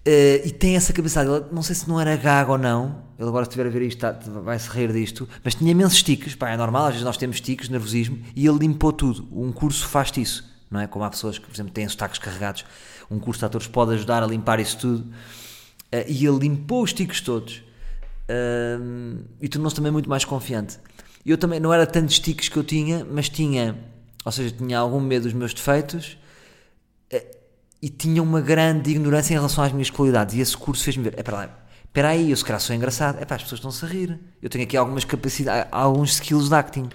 Eh, 0.10 0.42
e 0.46 0.52
tem 0.52 0.78
essa 0.78 0.94
cabeçada, 0.94 1.50
não 1.52 1.62
sei 1.62 1.76
se 1.76 1.90
não 1.90 2.00
era 2.00 2.16
gago 2.16 2.54
ou 2.54 2.58
não, 2.58 3.04
ele 3.20 3.28
agora 3.28 3.44
se 3.44 3.50
estiver 3.50 3.68
a 3.68 3.70
ver 3.70 3.82
isto 3.82 4.00
tá- 4.00 4.14
vai-se 4.42 4.70
rir 4.70 4.94
disto, 4.94 5.28
mas 5.44 5.54
tinha 5.54 5.70
imensos 5.70 6.02
tiques, 6.02 6.34
pá, 6.34 6.50
é 6.50 6.56
normal, 6.56 6.84
às 6.86 6.92
vezes 6.94 7.04
nós 7.04 7.18
temos 7.18 7.42
tiques, 7.42 7.68
nervosismo, 7.68 8.18
e 8.34 8.48
ele 8.48 8.58
limpou 8.60 8.94
tudo. 8.94 9.28
Um 9.34 9.52
curso 9.52 9.86
faz-te 9.86 10.22
isso, 10.22 10.46
não 10.72 10.80
é? 10.80 10.88
Como 10.88 11.04
há 11.04 11.10
pessoas 11.10 11.38
que, 11.38 11.46
por 11.46 11.54
exemplo, 11.54 11.74
têm 11.74 11.86
sotaques 11.90 12.20
carregados, 12.20 12.64
um 13.12 13.20
curso 13.20 13.40
de 13.40 13.46
atores 13.48 13.68
pode 13.68 13.96
ajudar 13.96 14.24
a 14.24 14.28
limpar 14.28 14.60
isso 14.62 14.78
tudo, 14.78 15.06
Eh, 15.92 16.06
e 16.10 16.26
ele 16.26 16.40
limpou 16.40 16.84
os 16.84 16.94
tiques 16.94 17.20
todos, 17.22 17.62
Ahm, 18.30 19.20
e 19.42 19.48
tornou-se 19.48 19.76
também 19.76 19.92
muito 19.92 20.10
mais 20.10 20.26
confiante. 20.26 20.78
Eu 21.26 21.38
também, 21.38 21.60
não 21.62 21.74
era 21.74 21.86
tantos 21.86 22.20
tiques 22.20 22.50
que 22.50 22.58
eu 22.58 22.64
tinha, 22.64 23.06
mas 23.10 23.30
tinha 23.30 23.78
Ou 24.26 24.32
seja, 24.32 24.52
tinha 24.58 24.78
algum 24.80 25.00
medo 25.00 25.24
dos 25.24 25.34
meus 25.34 25.54
defeitos 25.54 26.18
e 27.82 27.90
tinha 27.90 28.22
uma 28.22 28.42
grande 28.42 28.92
ignorância 28.92 29.34
em 29.34 29.38
relação 29.38 29.64
às 29.64 29.72
minhas 29.72 29.90
qualidades. 29.90 30.36
E 30.36 30.40
esse 30.40 30.56
curso 30.56 30.84
fez-me 30.84 31.04
ver: 31.04 31.14
é 31.18 31.24
para 31.24 31.38
lá, 31.38 31.50
espera 31.86 32.10
aí, 32.10 32.32
eu 32.32 32.38
se 32.38 32.44
calhar 32.44 32.60
sou 32.60 32.76
engraçado. 32.76 33.20
É 33.22 33.26
pá, 33.26 33.36
as 33.36 33.44
pessoas 33.44 33.60
estão-se 33.60 33.86
a 33.86 33.88
rir. 33.88 34.20
Eu 34.42 34.50
tenho 34.50 34.64
aqui 34.64 34.78
algumas 34.78 35.04
capacidades, 35.04 35.68
alguns 35.72 36.14
skills 36.14 36.50
de 36.50 36.56
acting. 36.56 36.90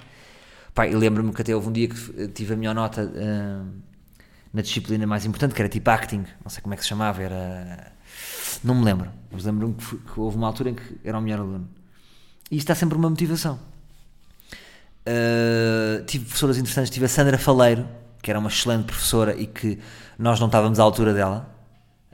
Pá, 0.74 0.84
lembro-me 0.84 1.32
que 1.32 1.42
até 1.42 1.54
houve 1.54 1.68
um 1.68 1.72
dia 1.72 1.88
que 1.88 2.28
tive 2.28 2.54
a 2.54 2.56
melhor 2.56 2.74
nota 2.74 3.04
uh, 3.04 3.66
na 4.52 4.62
disciplina 4.62 5.06
mais 5.06 5.24
importante, 5.24 5.54
que 5.54 5.60
era 5.60 5.68
tipo 5.68 5.88
acting, 5.90 6.24
não 6.42 6.50
sei 6.50 6.62
como 6.62 6.74
é 6.74 6.76
que 6.76 6.82
se 6.82 6.88
chamava, 6.88 7.22
era. 7.22 7.92
Não 8.62 8.74
me 8.74 8.84
lembro, 8.84 9.10
mas 9.30 9.44
lembro-me 9.44 9.74
que, 9.74 9.96
que, 9.96 10.20
houve 10.20 10.36
uma 10.36 10.46
altura 10.46 10.70
em 10.70 10.74
que 10.74 10.98
era 11.04 11.18
o 11.18 11.22
melhor 11.22 11.40
aluno. 11.40 11.68
E 12.50 12.56
isto 12.56 12.64
está 12.64 12.74
sempre 12.74 12.96
uma 12.96 13.08
motivação. 13.08 13.58
Uh, 15.06 16.04
tive 16.04 16.24
professoras 16.26 16.58
interessantes, 16.58 16.90
tive 16.90 17.06
a 17.06 17.08
Sandra 17.08 17.38
Faleiro, 17.38 17.88
que 18.22 18.30
era 18.30 18.38
uma 18.38 18.48
excelente 18.48 18.84
professora 18.84 19.34
e 19.34 19.46
que 19.46 19.78
nós 20.22 20.38
não 20.38 20.46
estávamos 20.46 20.78
à 20.78 20.82
altura 20.82 21.12
dela. 21.12 21.50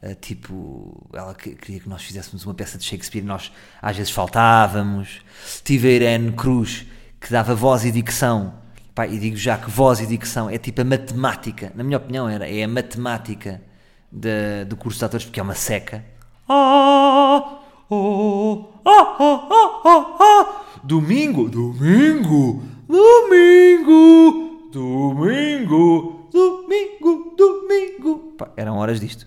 Uh, 0.03 0.15
tipo, 0.15 1.09
ela 1.13 1.35
queria 1.35 1.81
que 1.81 1.89
nós 1.89 2.03
fizéssemos 2.03 2.45
uma 2.47 2.55
peça 2.55 2.79
de 2.79 2.85
Shakespeare 2.85 3.23
nós 3.23 3.53
às 3.83 3.97
vezes 3.97 4.13
faltávamos. 4.13 5.21
Tive 5.63 5.89
a 5.89 5.93
Irene 5.93 6.33
Cruz, 6.33 6.87
que 7.21 7.31
dava 7.31 7.55
voz 7.55 7.85
e 7.85 7.91
dicção. 7.93 8.55
Pá, 8.95 9.07
e 9.07 9.19
digo 9.19 9.37
já 9.37 9.57
que 9.57 9.71
voz 9.71 10.01
e 10.01 10.07
dicção 10.07 10.51
é 10.51 10.59
tipo 10.59 10.81
a 10.81 10.85
matemática, 10.85 11.73
na 11.75 11.85
minha 11.85 11.99
opinião 11.99 12.29
era, 12.29 12.49
é 12.49 12.65
a 12.65 12.69
matemática 12.69 13.63
de, 14.11 14.65
do 14.65 14.77
curso 14.77 14.99
de 14.99 15.05
atores, 15.05 15.25
porque 15.25 15.39
é 15.39 15.43
uma 15.43 15.55
seca. 15.55 16.05
Ah, 16.49 17.61
oh, 17.91 18.71
ah, 18.85 19.17
ah, 19.19 19.49
ah, 19.51 19.81
ah, 19.85 20.17
ah. 20.19 20.81
Domingo, 20.83 21.49
domingo, 21.49 22.63
domingo, 22.89 24.71
domingo, 24.73 26.18
domingo, 26.39 27.35
domingo. 27.37 28.35
Pá, 28.39 28.49
eram 28.57 28.77
horas 28.77 29.01
disto, 29.01 29.27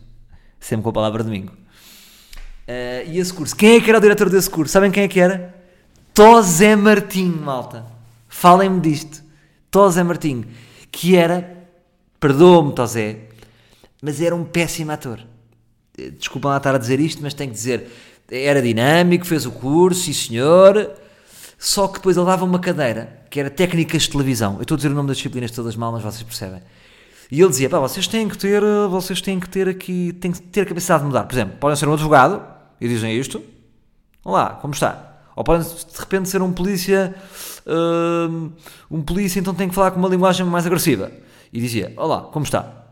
sempre 0.60 0.84
com 0.84 0.90
a 0.90 0.94
palavra 0.94 1.24
domingo. 1.24 1.52
Uh, 1.52 3.10
e 3.10 3.20
esse 3.20 3.34
curso, 3.34 3.56
quem 3.56 3.76
é 3.76 3.82
que 3.82 3.90
era 3.90 3.98
o 3.98 4.02
diretor 4.02 4.30
desse 4.30 4.50
curso? 4.50 4.72
Sabem 4.72 4.92
quem 4.92 5.04
é 5.04 5.08
que 5.08 5.20
era? 5.20 5.54
Tosé 6.14 6.76
Martim, 6.76 7.28
malta. 7.28 7.86
Falem-me 8.30 8.80
disto. 8.80 9.22
Tosé 9.70 10.04
Martim, 10.04 10.46
que 10.92 11.16
era, 11.16 11.68
perdoa-me 12.20 12.74
Tosé, 12.74 13.30
mas 14.02 14.22
era 14.22 14.36
um 14.36 14.44
péssimo 14.44 14.92
ator. 14.92 15.20
Desculpa 16.18 16.50
lá 16.50 16.58
estar 16.58 16.76
a 16.76 16.78
dizer 16.78 17.00
isto, 17.00 17.22
mas 17.22 17.34
tenho 17.34 17.52
que 17.52 17.58
dizer, 17.58 17.90
era 18.30 18.62
dinâmico, 18.62 19.26
fez 19.26 19.46
o 19.46 19.52
curso, 19.52 20.04
sim 20.04 20.14
senhor, 20.14 20.92
só 21.60 21.88
que 21.88 21.96
depois 21.96 22.18
ele 22.18 22.26
dava 22.26 22.44
uma 22.46 22.60
cadeira, 22.60 23.22
que 23.30 23.40
era 23.40 23.50
técnicas 23.50 24.04
de 24.04 24.10
televisão. 24.10 24.56
Eu 24.56 24.62
estou 24.64 24.76
a 24.76 24.78
dizer 24.78 24.92
o 24.92 24.96
nome 24.96 25.10
das 25.10 25.18
disciplinas 25.18 25.52
todas 25.52 25.76
mal, 25.76 25.92
mas 25.92 26.02
vocês 26.02 26.24
percebem. 26.24 26.62
E 27.32 27.40
ele 27.40 27.50
dizia, 27.50 27.70
pá, 27.70 27.80
vocês 27.80 28.08
têm 28.08 28.28
que 28.28 28.38
ter, 28.38 28.62
vocês 28.90 29.22
têm 29.22 29.40
que 29.40 29.48
ter 29.48 29.70
aqui, 29.70 30.12
têm 30.20 30.34
que 30.34 30.42
ter 30.42 30.62
a 30.62 30.66
capacidade 30.66 31.00
de 31.00 31.08
mudar. 31.08 31.24
Por 31.24 31.34
exemplo, 31.34 31.58
podem 31.58 31.78
ser 31.78 31.88
um 31.88 31.94
advogado 31.94 32.44
e 32.80 32.90
dizem 32.90 33.18
isto. 33.18 33.42
Olá, 34.24 34.50
como 34.56 34.74
está? 34.74 35.20
Ou 35.34 35.44
podem 35.44 35.66
de 35.66 35.98
repente 35.98 36.28
ser 36.28 36.42
um 36.42 36.52
polícia, 36.52 37.16
uh, 37.66 38.52
um 38.92 39.02
polícia 39.02 39.40
então 39.40 39.54
tem 39.54 39.70
que 39.70 39.74
falar 39.74 39.92
com 39.92 40.00
uma 40.00 40.10
linguagem 40.10 40.46
mais 40.46 40.66
agressiva. 40.66 41.10
E 41.54 41.62
dizia, 41.62 41.94
olá, 41.96 42.24
como 42.24 42.44
está? 42.44 42.86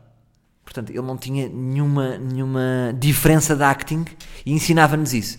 Portanto, 0.64 0.90
ele 0.92 1.02
não 1.02 1.18
tinha 1.18 1.50
nenhuma, 1.50 2.18
nenhuma 2.18 2.96
diferença 2.98 3.58
de 3.58 3.64
acting 3.64 4.06
e 4.46 4.54
ensinava-nos 4.54 5.14
isso. 5.14 5.38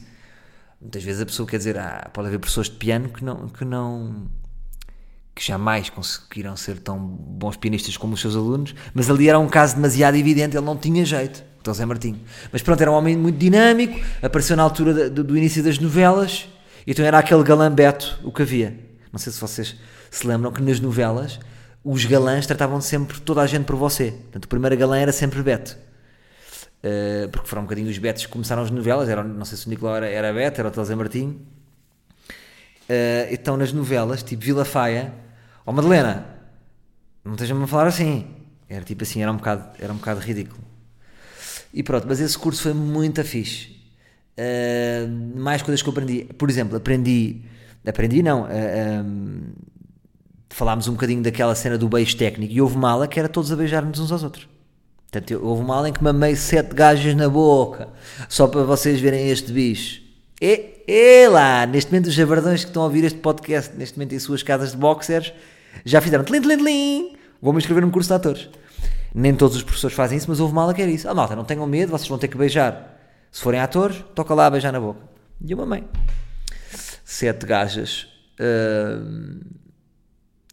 Muitas 0.79 1.03
vezes 1.03 1.23
a 1.23 1.27
pessoa 1.27 1.49
quer 1.49 1.57
dizer, 1.57 1.79
ah, 1.79 2.11
pode 2.13 2.29
haver 2.29 2.39
pessoas 2.39 2.69
de 2.69 2.77
piano 2.77 3.09
que 3.09 3.25
não, 3.25 3.49
que 3.49 3.65
não 3.65 4.29
que 5.35 5.45
jamais 5.45 5.89
conseguiram 5.89 6.57
ser 6.57 6.79
tão 6.79 6.99
bons 6.99 7.57
pianistas 7.57 7.97
como 7.97 8.15
os 8.15 8.21
seus 8.21 8.37
alunos, 8.37 8.75
mas 8.93 9.09
ali 9.09 9.29
era 9.29 9.39
um 9.39 9.49
caso 9.49 9.77
demasiado 9.77 10.17
evidente, 10.17 10.57
ele 10.57 10.67
não 10.67 10.77
tinha 10.77 11.05
jeito, 11.05 11.43
então 11.61 11.73
Zé 11.73 11.85
Martinho. 11.85 12.21
Mas 12.53 12.63
pronto, 12.63 12.81
era 12.81 12.91
um 12.91 12.95
homem 12.95 13.17
muito 13.17 13.39
dinâmico, 13.39 13.99
apareceu 14.23 14.57
na 14.57 14.63
altura 14.63 15.09
do, 15.09 15.25
do 15.25 15.37
início 15.37 15.63
das 15.63 15.79
novelas, 15.79 16.49
então 16.87 17.05
era 17.05 17.19
aquele 17.19 17.43
galã 17.43 17.71
Beto 17.71 18.19
o 18.23 18.33
que 18.33 18.43
havia. 18.43 18.79
Não 19.13 19.19
sei 19.19 19.33
se 19.33 19.41
vocês 19.41 19.77
se 20.11 20.27
lembram 20.27 20.53
que 20.53 20.63
nas 20.63 20.81
novelas 20.81 21.39
os 21.85 22.05
galãs 22.05 22.47
tratavam 22.47 22.81
sempre 22.81 23.21
toda 23.21 23.41
a 23.41 23.47
gente 23.47 23.65
por 23.65 23.77
você. 23.77 24.11
Portanto, 24.11 24.45
o 24.45 24.49
primeiro 24.49 24.77
galã 24.77 24.99
era 24.99 25.13
sempre 25.13 25.43
Beto. 25.43 25.77
Uh, 26.83 27.29
porque 27.29 27.47
foram 27.47 27.63
um 27.63 27.65
bocadinho 27.67 27.89
os 27.89 27.99
Betos 27.99 28.25
que 28.27 28.33
começaram 28.33 28.63
as 28.63 28.71
novelas. 28.71 29.09
Era, 29.09 29.23
não 29.23 29.45
sei 29.45 29.57
se 29.57 29.67
o 29.67 29.71
Nicolau 29.71 29.97
era, 29.97 30.09
era 30.09 30.33
Beto, 30.33 30.61
era 30.61 30.69
o 30.69 30.71
Telzé 30.71 30.95
Martim. 30.95 31.41
Uh, 32.91 33.33
então, 33.33 33.57
nas 33.57 33.73
novelas, 33.73 34.21
tipo 34.21 34.43
Vila 34.43 34.65
Faia, 34.65 35.15
ó 35.65 35.71
oh, 35.71 35.73
Madalena, 35.73 36.27
não 37.25 37.35
esteja-me 37.35 37.63
a 37.63 37.67
falar 37.69 37.87
assim. 37.87 38.27
Era 38.69 38.85
tipo 38.85 39.05
assim, 39.05 39.23
era 39.23 39.31
um 39.31 39.37
bocado, 39.37 39.65
era 39.79 39.93
um 39.93 39.97
bocado 39.97 40.19
ridículo. 40.19 40.61
E 41.73 41.85
pronto, 41.85 42.05
mas 42.09 42.19
esse 42.19 42.37
curso 42.37 42.63
foi 42.63 42.75
muito 42.75 43.23
fixe. 43.23 43.79
Uh, 44.37 45.39
mais 45.39 45.63
coisas 45.63 45.81
que 45.81 45.89
eu 45.89 45.93
aprendi. 45.93 46.25
Por 46.37 46.51
exemplo, 46.51 46.77
aprendi. 46.77 47.43
Aprendi 47.87 48.25
não. 48.25 48.43
Uh, 48.43 49.53
falámos 50.49 50.89
um 50.89 50.93
bocadinho 50.93 51.23
daquela 51.23 51.55
cena 51.55 51.79
do 51.79 51.89
beijo 51.89 52.17
técnico 52.17 52.53
e 52.53 52.61
houve 52.61 52.75
uma 52.75 52.91
aula 52.91 53.07
que 53.07 53.21
era 53.21 53.29
todos 53.29 53.53
a 53.53 53.57
beijar-nos 53.57 54.01
uns 54.01 54.11
aos 54.11 54.25
outros. 54.25 54.49
Portanto, 55.09 55.41
houve 55.41 55.63
uma 55.63 55.77
aula 55.77 55.89
em 55.89 55.93
que 55.93 56.03
mamei 56.03 56.35
sete 56.35 56.75
gajas 56.75 57.15
na 57.15 57.29
boca, 57.29 57.89
só 58.29 58.49
para 58.49 58.65
vocês 58.65 59.01
verem 59.01 59.29
este 59.29 59.53
bicho. 59.53 60.10
E, 60.41 61.29
lá, 61.29 61.67
neste 61.67 61.91
momento 61.91 62.07
os 62.07 62.15
javardões 62.15 62.63
que 62.63 62.71
estão 62.71 62.83
a 62.83 62.87
ouvir 62.87 63.05
este 63.05 63.19
podcast, 63.19 63.77
neste 63.77 63.99
momento 63.99 64.15
em 64.15 64.19
suas 64.19 64.43
casas 64.43 64.71
de 64.73 64.77
boxers, 64.79 65.35
já 65.85 66.01
fizeram 66.01 66.25
tlim, 66.25 66.41
tlim, 66.41 66.57
tlim, 66.57 67.17
vou-me 67.43 67.59
inscrever 67.59 67.85
num 67.85 67.91
curso 67.91 68.09
de 68.09 68.15
atores. 68.15 68.49
Nem 69.15 69.35
todos 69.35 69.57
os 69.57 69.63
professores 69.63 69.95
fazem 69.95 70.17
isso, 70.17 70.27
mas 70.31 70.41
houve 70.41 70.53
uma 70.53 70.63
aula 70.63 70.73
que 70.73 70.81
era 70.81 70.91
isso. 70.91 71.09
Ah, 71.09 71.15
malta, 71.15 71.37
não 71.37 71.45
tenham 71.45 71.67
medo, 71.67 71.91
vocês 71.91 72.09
vão 72.09 72.19
ter 72.19 72.29
que 72.29 72.39
beijar. 72.39 72.99
Se 73.31 73.43
forem 73.43 73.61
atores, 73.61 74.03
toca 74.15 74.33
lá 74.33 74.47
a 74.47 74.51
beijar 74.51 74.73
na 74.73 74.81
boca. 74.81 75.01
E 75.45 75.53
eu 75.53 75.59
mamei. 75.59 75.85
Sete 77.05 77.45
gajas. 77.45 78.07
Uh, 78.41 79.45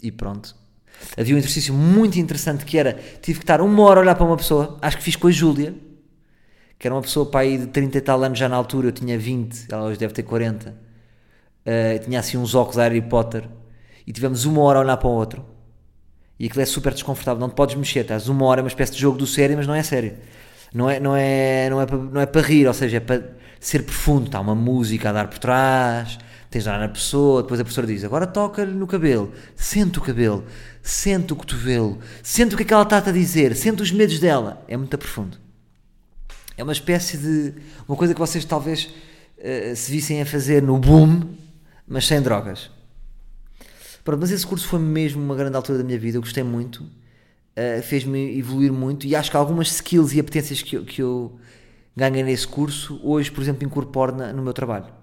e 0.01 0.12
pronto. 0.12 0.56
Havia 1.17 1.36
um 1.36 1.38
exercício 1.38 1.74
muito 1.74 2.20
interessante 2.20 2.65
que 2.65 2.77
era: 2.77 2.94
tive 3.22 3.39
que 3.39 3.44
estar 3.44 3.62
uma 3.62 3.84
hora 3.84 4.00
a 4.00 4.03
olhar 4.03 4.15
para 4.15 4.25
uma 4.25 4.38
pessoa, 4.38 4.77
acho 4.82 4.98
que 4.98 5.03
fiz 5.03 5.15
com 5.15 5.27
a 5.27 5.32
Júlia, 5.32 5.74
que 6.80 6.88
era 6.88 6.94
uma 6.94 7.02
pessoa 7.02 7.26
para 7.26 7.42
aí 7.42 7.58
de 7.58 7.68
30 7.68 7.98
e 7.98 8.02
tal 8.02 8.24
anos 8.24 8.38
já 8.38 8.48
na 8.48 8.56
altura, 8.56 8.88
eu 8.88 8.92
tinha 8.92 9.18
20, 9.18 9.68
ela 9.72 9.86
hoje 9.86 10.00
deve 10.00 10.14
ter 10.14 10.24
40. 10.24 10.70
Uh, 10.70 10.74
eh, 11.66 11.98
tinha 12.00 12.20
assim 12.20 12.38
uns 12.38 12.56
óculos 12.56 12.78
a 12.78 12.84
Harry 12.84 13.02
Potter 13.02 13.44
e 14.06 14.14
tivemos 14.14 14.46
uma 14.46 14.62
hora 14.62 14.80
a 14.80 14.82
olhar 14.84 14.98
para 14.98 15.08
o 15.08 15.12
outro. 15.12 15.46
E 16.40 16.46
aquilo 16.46 16.62
é 16.62 16.66
super 16.66 16.94
desconfortável, 16.94 17.40
não 17.40 17.50
te 17.50 17.56
podes 17.56 17.76
mexer, 17.76 18.02
estás 18.02 18.30
uma 18.30 18.46
hora, 18.46 18.62
é 18.62 18.64
uma 18.64 18.68
espécie 18.68 18.94
de 18.94 19.00
jogo 19.00 19.18
do 19.18 19.26
sério, 19.26 19.58
mas 19.58 19.66
não 19.66 19.74
é 19.74 19.82
sério. 19.82 20.16
Não 20.74 20.90
é, 20.90 21.00
não 21.00 21.16
é, 21.16 21.70
não 21.70 21.82
é, 21.82 21.86
para, 21.86 21.98
não 21.98 22.22
é 22.22 22.26
para 22.26 22.42
rir, 22.42 22.68
ou 22.68 22.74
seja, 22.74 22.98
é 22.98 23.00
para 23.00 23.36
ser 23.60 23.84
profundo. 23.84 24.28
Está 24.28 24.40
uma 24.40 24.54
música 24.54 25.10
a 25.10 25.14
dar 25.14 25.28
por 25.28 25.40
trás, 25.40 26.20
tens 26.50 26.64
de 26.64 26.70
olhar 26.70 26.80
na 26.80 26.90
pessoa, 26.90 27.42
depois 27.42 27.60
a 27.60 27.64
professora 27.64 27.88
diz, 27.88 28.04
agora 28.04 28.28
toca-lhe 28.28 28.72
no 28.72 28.86
cabelo, 28.86 29.32
sente 29.56 29.98
o 29.98 30.02
cabelo, 30.02 30.46
sente 30.82 31.34
o 31.34 31.36
cotovelo, 31.36 31.98
sente 32.22 32.54
o 32.54 32.58
que 32.58 32.64
é 32.64 32.66
que 32.68 32.74
ela 32.74 32.84
está 32.84 32.98
a 32.98 33.12
dizer, 33.12 33.56
sente 33.56 33.82
os 33.82 33.92
medos 33.92 34.20
dela. 34.20 34.64
É 34.68 34.78
muito 34.78 34.96
profundo. 34.98 35.47
É 36.58 36.64
uma 36.64 36.74
espécie 36.74 37.18
de. 37.18 37.54
uma 37.88 37.96
coisa 37.96 38.14
que 38.14 38.20
vocês 38.20 38.44
talvez 38.44 38.90
uh, 39.38 39.76
se 39.76 39.92
vissem 39.92 40.22
a 40.22 40.26
fazer 40.26 40.62
no 40.62 40.78
boom, 40.78 41.22
mas 41.88 42.06
sem 42.06 42.22
drogas. 42.22 42.70
Pronto, 44.04 44.20
mas 44.20 44.32
esse 44.32 44.46
curso 44.46 44.68
foi 44.68 44.80
mesmo 44.80 45.24
uma 45.24 45.36
grande 45.36 45.56
altura 45.56 45.78
da 45.78 45.84
minha 45.84 46.00
vida, 46.00 46.18
eu 46.18 46.22
gostei 46.22 46.44
muito, 46.44 46.82
uh, 46.82 47.82
fez-me 47.84 48.38
evoluir 48.38 48.74
muito 48.74 49.06
e 49.06 49.16
acho 49.16 49.30
que 49.30 49.38
algumas 49.38 49.68
skills 49.68 50.14
e 50.14 50.20
apetências 50.20 50.62
que 50.62 50.76
eu, 50.76 50.84
que 50.84 51.02
eu 51.02 51.38
ganhei 51.96 52.24
nesse 52.24 52.48
curso, 52.48 53.00
hoje, 53.04 53.30
por 53.30 53.42
exemplo, 53.42 53.66
incorporo 53.66 54.16
na, 54.16 54.34
no 54.34 54.42
meu 54.42 54.54
trabalho 54.54 54.98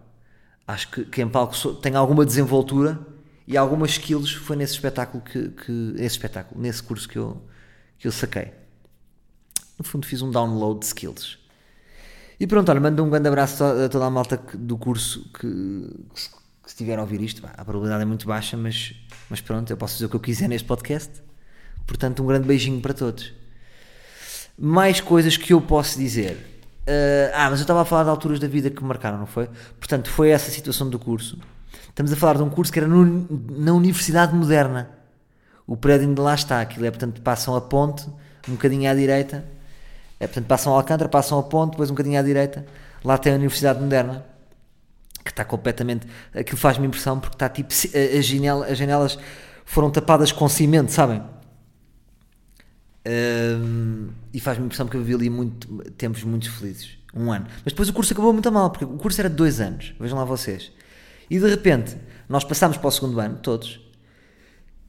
acho 0.66 0.90
que, 0.90 1.04
que 1.04 1.22
em 1.22 1.28
palco 1.28 1.74
tem 1.74 1.94
alguma 1.94 2.24
desenvoltura 2.24 2.98
e 3.46 3.56
algumas 3.56 3.92
skills 3.92 4.32
foi 4.32 4.56
nesse 4.56 4.74
espetáculo 4.74 5.22
que, 5.22 5.50
que 5.50 5.92
esse 5.96 6.16
espetáculo, 6.16 6.60
nesse 6.60 6.82
curso 6.82 7.08
que 7.08 7.18
eu, 7.18 7.42
que 7.98 8.06
eu 8.06 8.12
saquei. 8.12 8.52
No 9.78 9.84
fundo 9.84 10.06
fiz 10.06 10.22
um 10.22 10.30
download 10.30 10.80
de 10.80 10.86
skills. 10.86 11.38
E 12.38 12.46
pronto, 12.46 12.68
olha, 12.70 12.80
mando 12.80 13.02
um 13.04 13.10
grande 13.10 13.28
abraço 13.28 13.62
a 13.64 13.88
toda 13.88 14.04
a 14.06 14.10
malta 14.10 14.40
do 14.54 14.76
curso 14.76 15.30
que, 15.38 15.48
que, 16.14 16.68
estiver 16.68 16.98
a 16.98 17.02
ouvir 17.02 17.20
isto. 17.20 17.42
a 17.46 17.64
probabilidade 17.64 18.02
é 18.02 18.04
muito 18.04 18.26
baixa, 18.26 18.56
mas, 18.56 18.94
mas 19.30 19.40
pronto, 19.40 19.70
eu 19.70 19.76
posso 19.76 19.94
dizer 19.94 20.06
o 20.06 20.08
que 20.08 20.16
eu 20.16 20.20
quiser 20.20 20.48
neste 20.48 20.66
podcast. 20.66 21.22
Portanto, 21.86 22.22
um 22.22 22.26
grande 22.26 22.46
beijinho 22.46 22.80
para 22.80 22.92
todos. 22.92 23.32
Mais 24.58 25.00
coisas 25.00 25.36
que 25.36 25.52
eu 25.52 25.60
posso 25.60 25.98
dizer. 25.98 26.54
Uh, 26.86 27.32
ah, 27.34 27.50
mas 27.50 27.60
eu 27.60 27.64
estava 27.64 27.82
a 27.82 27.84
falar 27.84 28.04
de 28.04 28.10
alturas 28.10 28.38
da 28.38 28.48
vida 28.48 28.68
que 28.68 28.82
me 28.82 28.88
marcaram, 28.88 29.18
não 29.18 29.26
foi? 29.26 29.48
Portanto, 29.78 30.10
foi 30.10 30.30
essa 30.30 30.50
situação 30.50 30.88
do 30.88 30.98
curso. 30.98 31.38
Estamos 31.88 32.12
a 32.12 32.16
falar 32.16 32.34
de 32.34 32.42
um 32.42 32.50
curso 32.50 32.72
que 32.72 32.78
era 32.78 32.88
no, 32.88 33.26
na 33.50 33.72
Universidade 33.72 34.34
Moderna. 34.34 34.90
O 35.66 35.76
prédio 35.76 36.08
ainda 36.08 36.20
lá 36.20 36.34
está. 36.34 36.60
Aquilo 36.60 36.84
é, 36.84 36.90
portanto, 36.90 37.22
passam 37.22 37.54
a 37.54 37.60
ponte, 37.60 38.06
um 38.48 38.52
bocadinho 38.52 38.90
à 38.90 38.94
direita. 38.94 39.44
É, 40.18 40.26
portanto, 40.26 40.46
passam 40.46 40.72
a 40.72 40.76
Alcântara, 40.76 41.08
passam 41.08 41.38
a 41.38 41.42
ponte, 41.42 41.72
depois 41.72 41.90
um 41.90 41.94
bocadinho 41.94 42.18
à 42.18 42.22
direita. 42.22 42.64
Lá 43.04 43.18
tem 43.18 43.32
a 43.32 43.36
Universidade 43.36 43.80
Moderna. 43.80 44.24
Que 45.24 45.30
está 45.30 45.44
completamente. 45.44 46.06
Aquilo 46.34 46.58
faz-me 46.58 46.86
impressão 46.86 47.18
porque 47.18 47.34
está 47.34 47.48
tipo. 47.48 47.72
As, 47.72 47.86
as 48.70 48.76
janelas 48.78 49.18
foram 49.64 49.90
tapadas 49.90 50.30
com 50.30 50.48
cimento, 50.48 50.92
sabem? 50.92 51.22
Hum, 53.06 54.10
e 54.32 54.40
faz-me 54.40 54.64
impressão 54.64 54.86
que 54.86 54.96
eu 54.96 55.00
vivi 55.00 55.14
ali 55.14 55.30
muito, 55.30 55.68
tempos 55.92 56.22
muito 56.24 56.50
felizes. 56.50 56.98
Um 57.14 57.30
ano. 57.30 57.46
Mas 57.64 57.72
depois 57.72 57.88
o 57.88 57.92
curso 57.92 58.12
acabou 58.12 58.32
muito 58.32 58.50
mal, 58.50 58.70
porque 58.70 58.84
o 58.84 58.96
curso 58.96 59.20
era 59.20 59.30
de 59.30 59.36
dois 59.36 59.60
anos. 59.60 59.94
Vejam 60.00 60.18
lá 60.18 60.24
vocês. 60.24 60.72
E 61.30 61.38
de 61.38 61.48
repente, 61.48 61.96
nós 62.28 62.44
passámos 62.44 62.76
para 62.76 62.88
o 62.88 62.90
segundo 62.90 63.20
ano, 63.20 63.38
todos. 63.42 63.80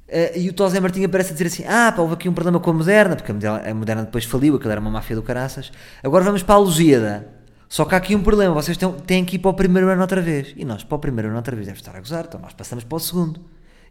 Uh, 0.07 0.38
e 0.38 0.50
o 0.50 0.53
Tosé 0.53 0.79
Martim 0.79 1.03
aparece 1.03 1.31
a 1.31 1.33
dizer 1.33 1.47
assim: 1.47 1.63
Ah, 1.67 1.91
pá, 1.91 2.01
houve 2.01 2.13
aqui 2.13 2.29
um 2.29 2.33
problema 2.33 2.59
com 2.59 2.69
a 2.69 2.74
Moderna, 2.74 3.15
porque 3.15 3.31
a 3.31 3.74
Moderna, 3.74 4.03
depois 4.03 4.24
faliu, 4.24 4.55
aquilo 4.55 4.71
era 4.71 4.79
uma 4.79 4.91
máfia 4.91 5.15
do 5.15 5.24
caraças. 5.24 5.71
Agora 6.03 6.24
vamos 6.24 6.43
para 6.43 6.55
a 6.55 6.57
Lusíada. 6.59 7.27
Só 7.67 7.83
que 7.85 7.95
há 7.95 7.97
aqui 7.97 8.15
um 8.15 8.21
problema, 8.21 8.53
vocês 8.53 8.77
têm, 8.77 8.91
têm 8.91 9.25
que 9.25 9.38
ir 9.38 9.39
para 9.39 9.50
o 9.50 9.53
primeiro 9.53 9.89
ano 9.89 10.01
outra 10.01 10.21
vez. 10.21 10.53
E 10.55 10.63
nós, 10.63 10.83
para 10.83 10.95
o 10.95 11.00
primeiro 11.00 11.29
ano 11.29 11.38
outra 11.38 11.55
vez, 11.55 11.67
deve 11.67 11.79
estar 11.79 11.95
a 11.95 12.00
gozar, 12.00 12.25
então 12.27 12.39
nós 12.39 12.53
passamos 12.53 12.83
para 12.83 12.95
o 12.95 13.00
segundo. 13.00 13.41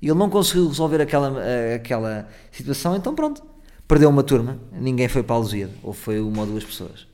E 0.00 0.06
ele 0.08 0.18
não 0.18 0.30
conseguiu 0.30 0.68
resolver 0.68 1.00
aquela, 1.00 1.32
uh, 1.32 1.74
aquela 1.74 2.28
situação, 2.52 2.94
então 2.94 3.14
pronto. 3.14 3.42
Perdeu 3.88 4.08
uma 4.08 4.22
turma, 4.22 4.58
ninguém 4.72 5.08
foi 5.08 5.22
para 5.24 5.34
a 5.34 5.38
Lusíada, 5.40 5.72
ou 5.82 5.92
foi 5.92 6.20
uma 6.20 6.42
ou 6.42 6.46
duas 6.46 6.64
pessoas. 6.64 7.08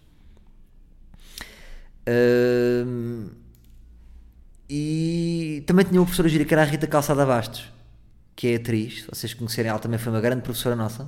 Uh, 2.06 3.30
e 4.68 5.64
também 5.66 5.86
tinha 5.86 5.98
uma 5.98 6.04
professora 6.04 6.28
gira 6.28 6.44
que 6.44 6.52
era 6.52 6.62
a 6.62 6.66
Rita 6.66 6.86
Calçada 6.86 7.24
Bastos 7.24 7.79
que 8.40 8.48
é 8.48 8.56
atriz, 8.56 9.04
vocês 9.06 9.34
conhecerem, 9.34 9.68
ela 9.68 9.78
também 9.78 9.98
foi 9.98 10.10
uma 10.10 10.20
grande 10.20 10.40
professora 10.40 10.74
nossa. 10.74 11.06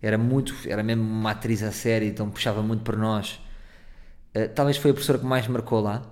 Era 0.00 0.16
muito, 0.16 0.54
era 0.68 0.84
mesmo 0.84 1.02
uma 1.02 1.32
atriz 1.32 1.64
a 1.64 1.72
série, 1.72 2.06
então 2.06 2.30
puxava 2.30 2.62
muito 2.62 2.84
por 2.84 2.96
nós. 2.96 3.40
Uh, 4.36 4.48
talvez 4.54 4.76
foi 4.76 4.92
a 4.92 4.94
professora 4.94 5.18
que 5.18 5.24
mais 5.24 5.48
marcou 5.48 5.80
lá. 5.80 6.02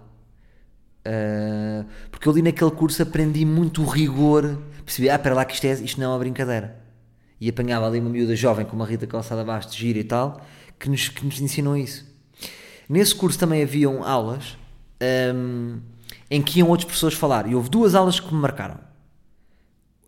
Uh, 1.07 1.87
porque 2.11 2.29
eu 2.29 2.33
li 2.33 2.43
naquele 2.43 2.73
curso, 2.73 3.01
aprendi 3.05 3.45
muito 3.45 3.85
rigor. 3.85 4.59
Percebi, 4.85 5.11
ah, 5.11 5.17
para 5.17 5.33
lá 5.33 5.45
que 5.45 5.55
isto, 5.55 5.65
é, 5.65 5.75
isto 5.75 6.01
não 6.01 6.09
é 6.09 6.11
uma 6.11 6.19
brincadeira. 6.19 6.77
E 7.41 7.49
apanhava 7.49 7.87
ali 7.87 8.01
uma 8.01 8.11
miúda 8.11 8.35
jovem, 8.35 8.67
como 8.67 8.83
a 8.83 8.87
Rita 8.87 9.07
Calçada 9.07 9.45
Bastos, 9.45 9.77
gira 9.77 10.01
e 10.01 10.05
tal, 10.05 10.45
que 10.77 10.91
nos, 10.91 11.09
que 11.09 11.25
nos 11.25 11.41
ensinou 11.41 11.77
isso. 11.77 12.05
Nesse 12.89 13.15
curso 13.15 13.39
também 13.39 13.63
haviam 13.63 14.03
aulas 14.03 14.59
um, 15.37 15.79
em 16.29 16.43
que 16.43 16.59
iam 16.59 16.69
outras 16.69 16.91
pessoas 16.91 17.15
falar. 17.15 17.47
E 17.47 17.55
houve 17.55 17.71
duas 17.71 17.95
aulas 17.95 18.19
que 18.19 18.35
me 18.35 18.41
marcaram 18.41 18.91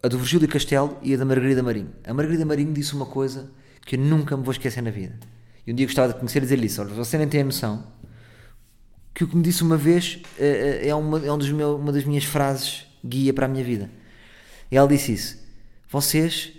a 0.05 0.09
do 0.09 0.19
Virgílio 0.19 0.47
Castelo 0.47 0.99
e 1.01 1.15
a 1.15 1.17
da 1.17 1.25
Margarida 1.25 1.63
Marinho. 1.63 1.91
A 2.07 2.13
Margarida 2.13 2.45
Marinho 2.45 2.75
disse 2.75 2.95
uma 2.95 3.07
coisa 3.07 3.51
que 3.87 3.97
eu 3.97 4.01
nunca 4.01 4.37
me 4.37 4.43
vou 4.43 4.53
esquecer 4.53 4.83
na 4.83 4.91
vida. 4.91 5.19
E 5.67 5.73
um 5.73 5.75
dia 5.75 5.87
gostava 5.87 6.13
de 6.13 6.19
conhecer 6.19 6.39
e 6.39 6.41
dizer-lhe 6.43 6.67
isso. 6.67 6.83
Olha, 6.83 6.93
você 6.93 7.17
nem 7.17 7.27
tem 7.27 7.41
a 7.41 7.45
noção 7.45 7.87
que 9.15 9.25
o 9.25 9.29
que 9.29 9.35
me 9.35 9.43
disse 9.43 9.63
uma 9.63 9.79
vez 9.79 10.21
é, 10.39 10.89
é 10.89 10.95
uma, 10.95 11.25
é 11.25 11.33
um 11.33 11.39
dos 11.39 11.51
meu, 11.51 11.77
uma 11.77 11.91
das 11.91 12.05
minhas 12.05 12.25
frases 12.25 12.87
guia 13.03 13.33
para 13.33 13.47
a 13.47 13.49
minha 13.49 13.65
vida. 13.65 13.91
E 14.71 14.77
ela 14.77 14.87
disse 14.87 15.15
isso. 15.15 15.39
Vocês, 15.89 16.53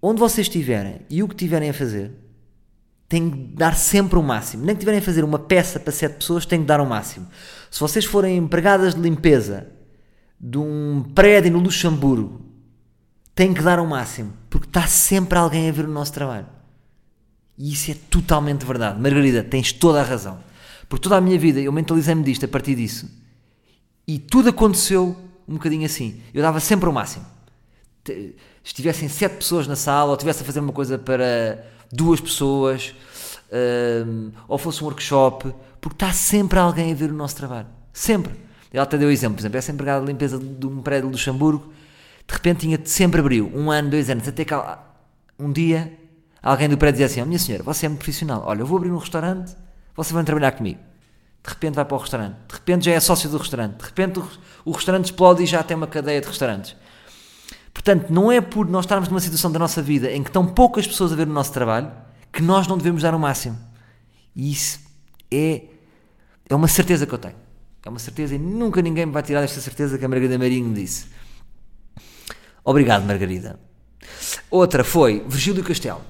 onde 0.00 0.20
vocês 0.20 0.46
estiverem 0.46 1.00
e 1.10 1.20
o 1.20 1.26
que 1.26 1.34
tiverem 1.34 1.68
a 1.68 1.74
fazer, 1.74 2.12
têm 3.08 3.28
que 3.28 3.36
dar 3.56 3.74
sempre 3.74 4.20
o 4.20 4.22
máximo. 4.22 4.64
Nem 4.64 4.76
que 4.76 4.80
tiverem 4.80 5.00
a 5.00 5.02
fazer 5.02 5.24
uma 5.24 5.38
peça 5.40 5.80
para 5.80 5.92
sete 5.92 6.14
pessoas, 6.14 6.46
têm 6.46 6.60
que 6.60 6.66
dar 6.66 6.80
o 6.80 6.86
máximo. 6.86 7.26
Se 7.72 7.80
vocês 7.80 8.04
forem 8.04 8.36
empregadas 8.36 8.94
de 8.94 9.00
limpeza 9.00 9.66
de 10.38 10.58
um 10.58 11.02
prédio 11.12 11.50
no 11.50 11.58
Luxemburgo 11.58 12.51
tem 13.34 13.54
que 13.54 13.62
dar 13.62 13.80
o 13.80 13.86
máximo, 13.86 14.32
porque 14.50 14.66
está 14.66 14.86
sempre 14.86 15.38
alguém 15.38 15.68
a 15.68 15.72
ver 15.72 15.86
o 15.86 15.92
nosso 15.92 16.12
trabalho. 16.12 16.46
E 17.56 17.72
isso 17.72 17.90
é 17.90 17.94
totalmente 18.10 18.64
verdade. 18.64 19.00
Margarida, 19.00 19.42
tens 19.42 19.72
toda 19.72 20.00
a 20.00 20.04
razão. 20.04 20.38
Por 20.88 20.98
toda 20.98 21.16
a 21.16 21.20
minha 21.20 21.38
vida 21.38 21.60
eu 21.60 21.72
mentalizei-me 21.72 22.22
disto 22.22 22.44
a 22.44 22.48
partir 22.48 22.74
disso. 22.74 23.08
E 24.06 24.18
tudo 24.18 24.48
aconteceu 24.48 25.16
um 25.48 25.54
bocadinho 25.54 25.86
assim. 25.86 26.20
Eu 26.34 26.42
dava 26.42 26.60
sempre 26.60 26.88
o 26.88 26.92
máximo. 26.92 27.24
Estivessem 28.64 29.08
sete 29.08 29.36
pessoas 29.36 29.66
na 29.66 29.76
sala, 29.76 30.10
ou 30.10 30.14
estivesse 30.14 30.42
a 30.42 30.46
fazer 30.46 30.60
uma 30.60 30.72
coisa 30.72 30.98
para 30.98 31.64
duas 31.90 32.20
pessoas, 32.20 32.94
um, 34.06 34.32
ou 34.48 34.58
fosse 34.58 34.82
um 34.82 34.86
workshop, 34.86 35.54
porque 35.80 35.94
está 35.94 36.12
sempre 36.12 36.58
alguém 36.58 36.92
a 36.92 36.94
ver 36.94 37.10
o 37.10 37.14
nosso 37.14 37.36
trabalho. 37.36 37.68
Sempre. 37.92 38.34
Ela 38.72 38.84
até 38.84 38.96
deu 38.96 39.10
exemplo, 39.10 39.36
por 39.36 39.42
exemplo, 39.42 39.58
essa 39.58 39.70
empregada 39.70 40.04
de 40.04 40.10
limpeza 40.10 40.38
de 40.38 40.66
um 40.66 40.80
prédio 40.80 41.08
de 41.08 41.12
Luxemburgo 41.12 41.72
de 42.26 42.34
repente 42.34 42.60
tinha 42.60 42.80
sempre 42.84 43.20
abriu, 43.20 43.50
um 43.54 43.70
ano, 43.70 43.90
dois 43.90 44.08
anos, 44.10 44.26
até 44.26 44.44
que 44.44 44.54
um 45.38 45.52
dia 45.52 45.92
alguém 46.42 46.68
do 46.68 46.76
prédio 46.76 46.98
dizia 46.98 47.06
assim: 47.06 47.22
oh, 47.22 47.26
Minha 47.26 47.38
senhora, 47.38 47.62
você 47.62 47.86
é 47.86 47.88
muito 47.88 48.00
profissional, 48.00 48.42
olha, 48.46 48.60
eu 48.60 48.66
vou 48.66 48.78
abrir 48.78 48.90
um 48.90 48.98
restaurante, 48.98 49.54
você 49.94 50.12
vai 50.12 50.24
trabalhar 50.24 50.52
comigo. 50.52 50.80
De 51.42 51.50
repente 51.50 51.74
vai 51.74 51.84
para 51.84 51.96
o 51.96 51.98
restaurante, 51.98 52.36
de 52.48 52.54
repente 52.54 52.84
já 52.84 52.92
é 52.92 53.00
sócio 53.00 53.28
do 53.28 53.36
restaurante, 53.36 53.76
de 53.76 53.84
repente 53.84 54.20
o, 54.64 54.70
restaurante 54.70 55.06
explode 55.06 55.42
e 55.42 55.46
já 55.46 55.62
tem 55.62 55.76
uma 55.76 55.88
cadeia 55.88 56.20
de 56.20 56.26
restaurantes. 56.26 56.76
Portanto, 57.74 58.10
não 58.10 58.30
é 58.30 58.40
por 58.40 58.68
nós 58.68 58.84
estarmos 58.84 59.08
numa 59.08 59.20
situação 59.20 59.50
da 59.50 59.58
nossa 59.58 59.82
vida 59.82 60.12
em 60.12 60.22
que 60.22 60.28
estão 60.28 60.46
poucas 60.46 60.86
pessoas 60.86 61.12
a 61.12 61.16
ver 61.16 61.26
o 61.26 61.32
nosso 61.32 61.52
trabalho 61.52 61.90
que 62.32 62.42
nós 62.42 62.66
não 62.66 62.78
devemos 62.78 63.02
dar 63.02 63.14
o 63.14 63.18
máximo. 63.18 63.58
E 64.36 64.52
isso 64.52 64.80
é, 65.30 65.64
é 66.48 66.54
uma 66.54 66.68
certeza 66.68 67.06
que 67.06 67.12
eu 67.12 67.18
tenho. 67.18 67.34
É 67.84 67.88
uma 67.88 67.98
certeza 67.98 68.34
e 68.34 68.38
nunca 68.38 68.80
ninguém 68.80 69.06
me 69.06 69.12
vai 69.12 69.22
tirar 69.22 69.40
desta 69.40 69.60
certeza 69.60 69.98
que 69.98 70.04
a 70.04 70.08
Margarida 70.08 70.38
Marinho 70.38 70.72
disse. 70.72 71.06
Obrigado, 72.64 73.04
Margarida. 73.04 73.58
Outra 74.50 74.84
foi 74.84 75.24
Virgílio 75.28 75.64
Castelo. 75.64 76.02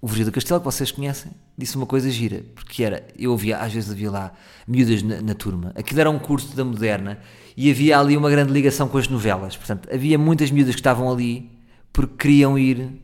O 0.00 0.06
Virgílio 0.06 0.32
Castelo, 0.32 0.60
que 0.60 0.66
vocês 0.66 0.90
conhecem, 0.90 1.32
disse 1.56 1.76
uma 1.76 1.86
coisa 1.86 2.10
gira, 2.10 2.44
porque 2.54 2.84
era, 2.84 3.06
eu 3.18 3.30
ouvia, 3.30 3.58
às 3.58 3.72
vezes 3.72 3.90
havia 3.90 4.10
lá 4.10 4.34
miúdas 4.68 5.02
na, 5.02 5.22
na 5.22 5.34
turma, 5.34 5.72
aquilo 5.74 5.98
era 5.98 6.10
um 6.10 6.18
curso 6.18 6.54
da 6.54 6.62
moderna 6.62 7.18
e 7.56 7.70
havia 7.70 7.98
ali 7.98 8.14
uma 8.14 8.28
grande 8.28 8.52
ligação 8.52 8.86
com 8.86 8.98
as 8.98 9.08
novelas, 9.08 9.56
portanto, 9.56 9.88
havia 9.90 10.18
muitas 10.18 10.50
miúdas 10.50 10.74
que 10.74 10.80
estavam 10.80 11.10
ali 11.10 11.50
porque 11.90 12.16
queriam 12.18 12.58
ir 12.58 13.00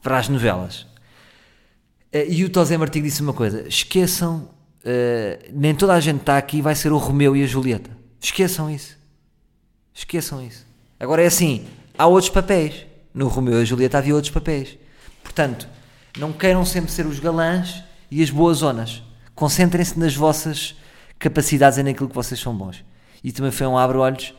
para 0.00 0.18
as 0.18 0.28
novelas. 0.28 0.86
Eh, 2.12 2.26
e 2.28 2.44
o 2.44 2.50
Tosé 2.50 2.76
Martins 2.76 3.02
disse 3.02 3.22
uma 3.22 3.32
coisa: 3.32 3.66
esqueçam, 3.66 4.50
uh, 4.84 5.50
nem 5.52 5.74
toda 5.74 5.94
a 5.94 6.00
gente 6.00 6.20
está 6.20 6.38
aqui 6.38 6.62
vai 6.62 6.74
ser 6.74 6.92
o 6.92 6.98
Romeu 6.98 7.34
e 7.36 7.42
a 7.42 7.46
Julieta. 7.46 7.90
Esqueçam 8.20 8.70
isso. 8.70 8.96
Esqueçam 9.94 10.44
isso. 10.44 10.66
Agora 11.00 11.22
é 11.22 11.26
assim: 11.26 11.66
há 11.98 12.06
outros 12.06 12.30
papéis. 12.30 12.86
No 13.12 13.26
Romeu 13.26 13.62
e 13.62 13.66
Julieta 13.66 13.98
havia 13.98 14.14
outros 14.14 14.32
papéis. 14.32 14.78
Portanto, 15.22 15.68
não 16.16 16.32
queiram 16.32 16.64
sempre 16.64 16.90
ser 16.90 17.04
os 17.04 17.18
galãs 17.18 17.82
e 18.10 18.22
as 18.22 18.30
boas 18.30 18.58
zonas. 18.58 19.02
Concentrem-se 19.34 19.98
nas 19.98 20.14
vossas 20.14 20.76
capacidades 21.18 21.78
e 21.78 21.82
naquilo 21.82 22.08
que 22.08 22.14
vocês 22.14 22.38
são 22.40 22.54
bons. 22.56 22.84
E 23.22 23.32
também 23.32 23.50
foi 23.50 23.66
um 23.66 23.76
abre-olhos, 23.76 24.32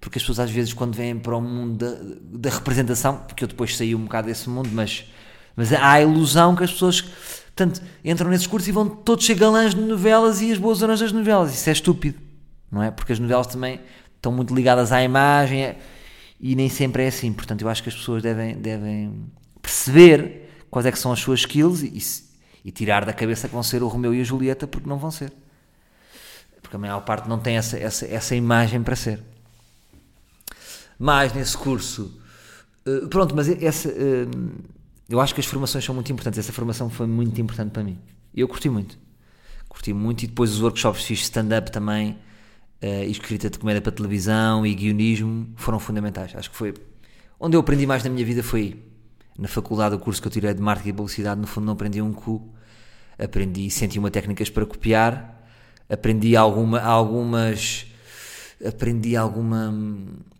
porque 0.00 0.18
as 0.18 0.22
pessoas 0.22 0.40
às 0.40 0.50
vezes 0.50 0.74
quando 0.74 0.94
vêm 0.94 1.18
para 1.18 1.36
o 1.36 1.40
mundo 1.40 1.76
da, 1.78 1.96
da, 2.38 2.50
representação, 2.54 3.16
porque 3.16 3.44
eu 3.44 3.48
depois 3.48 3.76
saí 3.76 3.94
um 3.94 4.04
bocado 4.04 4.28
desse 4.28 4.48
mundo, 4.48 4.68
mas, 4.72 5.06
mas 5.56 5.72
há 5.72 5.92
a 5.92 6.02
ilusão 6.02 6.54
que 6.54 6.64
as 6.64 6.72
pessoas 6.72 7.00
portanto, 7.00 7.82
entram 8.04 8.30
nesses 8.30 8.46
cursos 8.46 8.68
e 8.68 8.72
vão 8.72 8.88
todos 8.88 9.26
ser 9.26 9.34
galãs 9.34 9.74
de 9.74 9.80
novelas 9.80 10.40
e 10.40 10.52
as 10.52 10.58
boas 10.58 10.78
zonas 10.78 11.00
das 11.00 11.10
novelas. 11.10 11.52
Isso 11.52 11.68
é 11.68 11.72
estúpido, 11.72 12.18
não 12.70 12.82
é? 12.82 12.90
Porque 12.90 13.12
as 13.12 13.18
novelas 13.18 13.48
também 13.48 13.80
estão 14.14 14.30
muito 14.30 14.54
ligadas 14.54 14.92
à 14.92 15.02
imagem. 15.02 15.64
É, 15.64 15.78
e 16.40 16.54
nem 16.54 16.68
sempre 16.68 17.04
é 17.04 17.08
assim. 17.08 17.32
Portanto, 17.32 17.62
eu 17.62 17.68
acho 17.68 17.82
que 17.82 17.88
as 17.88 17.94
pessoas 17.94 18.22
devem, 18.22 18.56
devem 18.56 19.30
perceber 19.60 20.48
quais 20.70 20.86
é 20.86 20.92
que 20.92 20.98
são 20.98 21.12
as 21.12 21.20
suas 21.20 21.40
skills 21.40 21.82
e, 21.82 22.68
e, 22.68 22.70
tirar 22.70 23.04
da 23.04 23.12
cabeça 23.12 23.48
que 23.48 23.54
vão 23.54 23.62
ser 23.62 23.82
o 23.82 23.88
Romeu 23.88 24.14
e 24.14 24.20
a 24.20 24.24
Julieta, 24.24 24.66
porque 24.66 24.88
não 24.88 24.98
vão 24.98 25.10
ser. 25.10 25.32
Porque 26.62 26.76
a 26.76 26.78
maior 26.78 27.00
parte 27.00 27.28
não 27.28 27.38
tem 27.38 27.56
essa, 27.56 27.78
essa, 27.78 28.06
essa 28.06 28.34
imagem 28.36 28.82
para 28.82 28.94
ser. 28.94 29.22
Mais 30.98 31.32
nesse 31.32 31.56
curso. 31.56 32.20
Uh, 32.86 33.08
pronto, 33.08 33.34
mas 33.34 33.48
essa, 33.48 33.88
uh, 33.88 34.50
eu 35.08 35.20
acho 35.20 35.34
que 35.34 35.40
as 35.40 35.46
formações 35.46 35.84
são 35.84 35.94
muito 35.94 36.12
importantes. 36.12 36.38
Essa 36.38 36.52
formação 36.52 36.90
foi 36.90 37.06
muito 37.06 37.40
importante 37.40 37.70
para 37.70 37.82
mim. 37.82 37.98
Eu 38.34 38.46
curti 38.46 38.68
muito. 38.68 38.98
Curti 39.68 39.92
muito 39.92 40.24
e 40.24 40.26
depois 40.26 40.52
os 40.52 40.60
workshops 40.60 41.04
fiz 41.04 41.20
stand-up 41.20 41.70
também 41.70 42.18
uh, 42.82 43.04
escrita 43.04 43.50
de 43.50 43.58
comédia 43.58 43.80
para 43.80 43.92
televisão 43.92 44.66
e 44.66 44.74
guionismo 44.74 45.48
foram 45.56 45.78
fundamentais. 45.78 46.34
Acho 46.34 46.50
que 46.50 46.56
foi 46.56 46.74
onde 47.38 47.56
eu 47.56 47.60
aprendi 47.60 47.86
mais 47.86 48.02
na 48.04 48.10
minha 48.10 48.24
vida 48.24 48.42
foi 48.42 48.82
na 49.38 49.46
faculdade, 49.46 49.94
o 49.94 49.98
curso 49.98 50.20
que 50.20 50.26
eu 50.26 50.32
tirei 50.32 50.52
de 50.52 50.60
marketing 50.60 50.88
e 50.88 50.92
publicidade. 50.92 51.40
No 51.40 51.46
fundo, 51.46 51.64
não 51.64 51.74
aprendi 51.74 52.02
um 52.02 52.12
cu, 52.12 52.52
aprendi 53.16 53.68
uma 53.96 54.10
técnicas 54.10 54.50
para 54.50 54.66
copiar, 54.66 55.48
aprendi 55.88 56.36
alguma, 56.36 56.80
algumas. 56.80 57.86
Aprendi 58.66 59.14
alguma, 59.14 59.72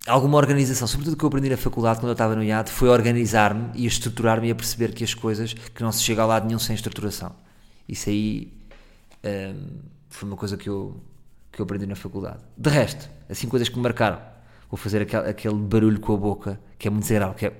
alguma 0.05 0.39
organização, 0.39 0.89
sobretudo 0.89 1.15
o 1.15 1.17
que 1.17 1.25
eu 1.25 1.29
aprendi 1.29 1.49
na 1.51 1.57
faculdade 1.57 2.01
quando 2.01 2.09
eu 2.09 2.15
estava 2.15 2.35
no 2.35 2.43
IAD, 2.43 2.69
foi 2.69 2.89
organizar-me 2.89 3.71
e 3.77 3.87
estruturar-me 3.87 4.49
e 4.49 4.51
a 4.51 4.57
perceber 4.57 4.93
que 4.93 5.05
as 5.05 5.15
coisas, 5.15 5.53
que 5.53 5.83
não 5.85 5.93
se 5.93 6.03
chega 6.03 6.23
a 6.23 6.27
lado 6.27 6.45
nenhum 6.45 6.59
sem 6.59 6.75
estruturação. 6.75 7.31
Isso 7.89 8.09
aí 8.09 8.53
um, 9.23 9.29
eh, 9.29 9.55
foi 10.11 10.29
uma 10.29 10.37
coisa 10.37 10.57
que 10.57 10.69
eu, 10.69 11.01
que 11.59 11.63
eu 11.63 11.65
aprendi 11.65 11.87
na 11.87 11.97
faculdade. 11.97 12.39
De 12.57 12.71
resto, 12.71 13.11
assim 13.29 13.49
coisas 13.49 13.69
que 13.69 13.77
me 13.77 13.83
marcaram. 13.83 14.21
Vou 14.71 14.79
fazer 14.79 15.03
aquele, 15.03 15.29
aquele 15.29 15.55
barulho 15.57 15.99
com 15.99 16.15
a 16.15 16.17
boca 16.17 16.61
que 16.79 16.87
é 16.87 16.91
muito 16.91 17.03
desagradável, 17.03 17.35
que 17.35 17.47
é. 17.47 17.53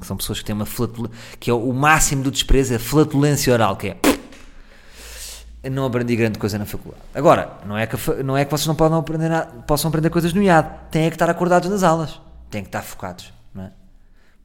São 0.00 0.16
pessoas 0.16 0.38
que 0.38 0.44
têm 0.44 0.54
uma 0.54 0.64
flatulência, 0.64 1.16
que 1.40 1.50
é 1.50 1.52
o 1.52 1.72
máximo 1.72 2.22
do 2.22 2.30
desprezo, 2.30 2.72
é 2.72 2.76
a 2.76 2.78
flatulência 2.78 3.52
oral, 3.52 3.76
que 3.76 3.88
é. 3.88 5.68
Não 5.68 5.84
aprendi 5.84 6.14
grande 6.16 6.38
coisa 6.38 6.56
na 6.56 6.64
faculdade. 6.64 7.02
Agora, 7.12 7.58
não 7.66 7.76
é 7.76 7.86
que, 7.86 7.96
não 8.22 8.36
é 8.36 8.44
que 8.44 8.50
vocês 8.50 8.66
não 8.68 8.74
podem 8.76 8.96
aprender 8.96 9.28
nada, 9.28 9.46
possam 9.66 9.88
aprender 9.88 10.08
coisas 10.08 10.32
no 10.32 10.40
IAD. 10.42 10.68
Têm 10.90 11.04
é 11.06 11.10
que 11.10 11.16
estar 11.16 11.28
acordados 11.28 11.68
nas 11.68 11.82
aulas. 11.82 12.20
Têm 12.48 12.62
que 12.62 12.68
estar 12.68 12.82
focados, 12.82 13.32
não 13.52 13.64
é? 13.64 13.72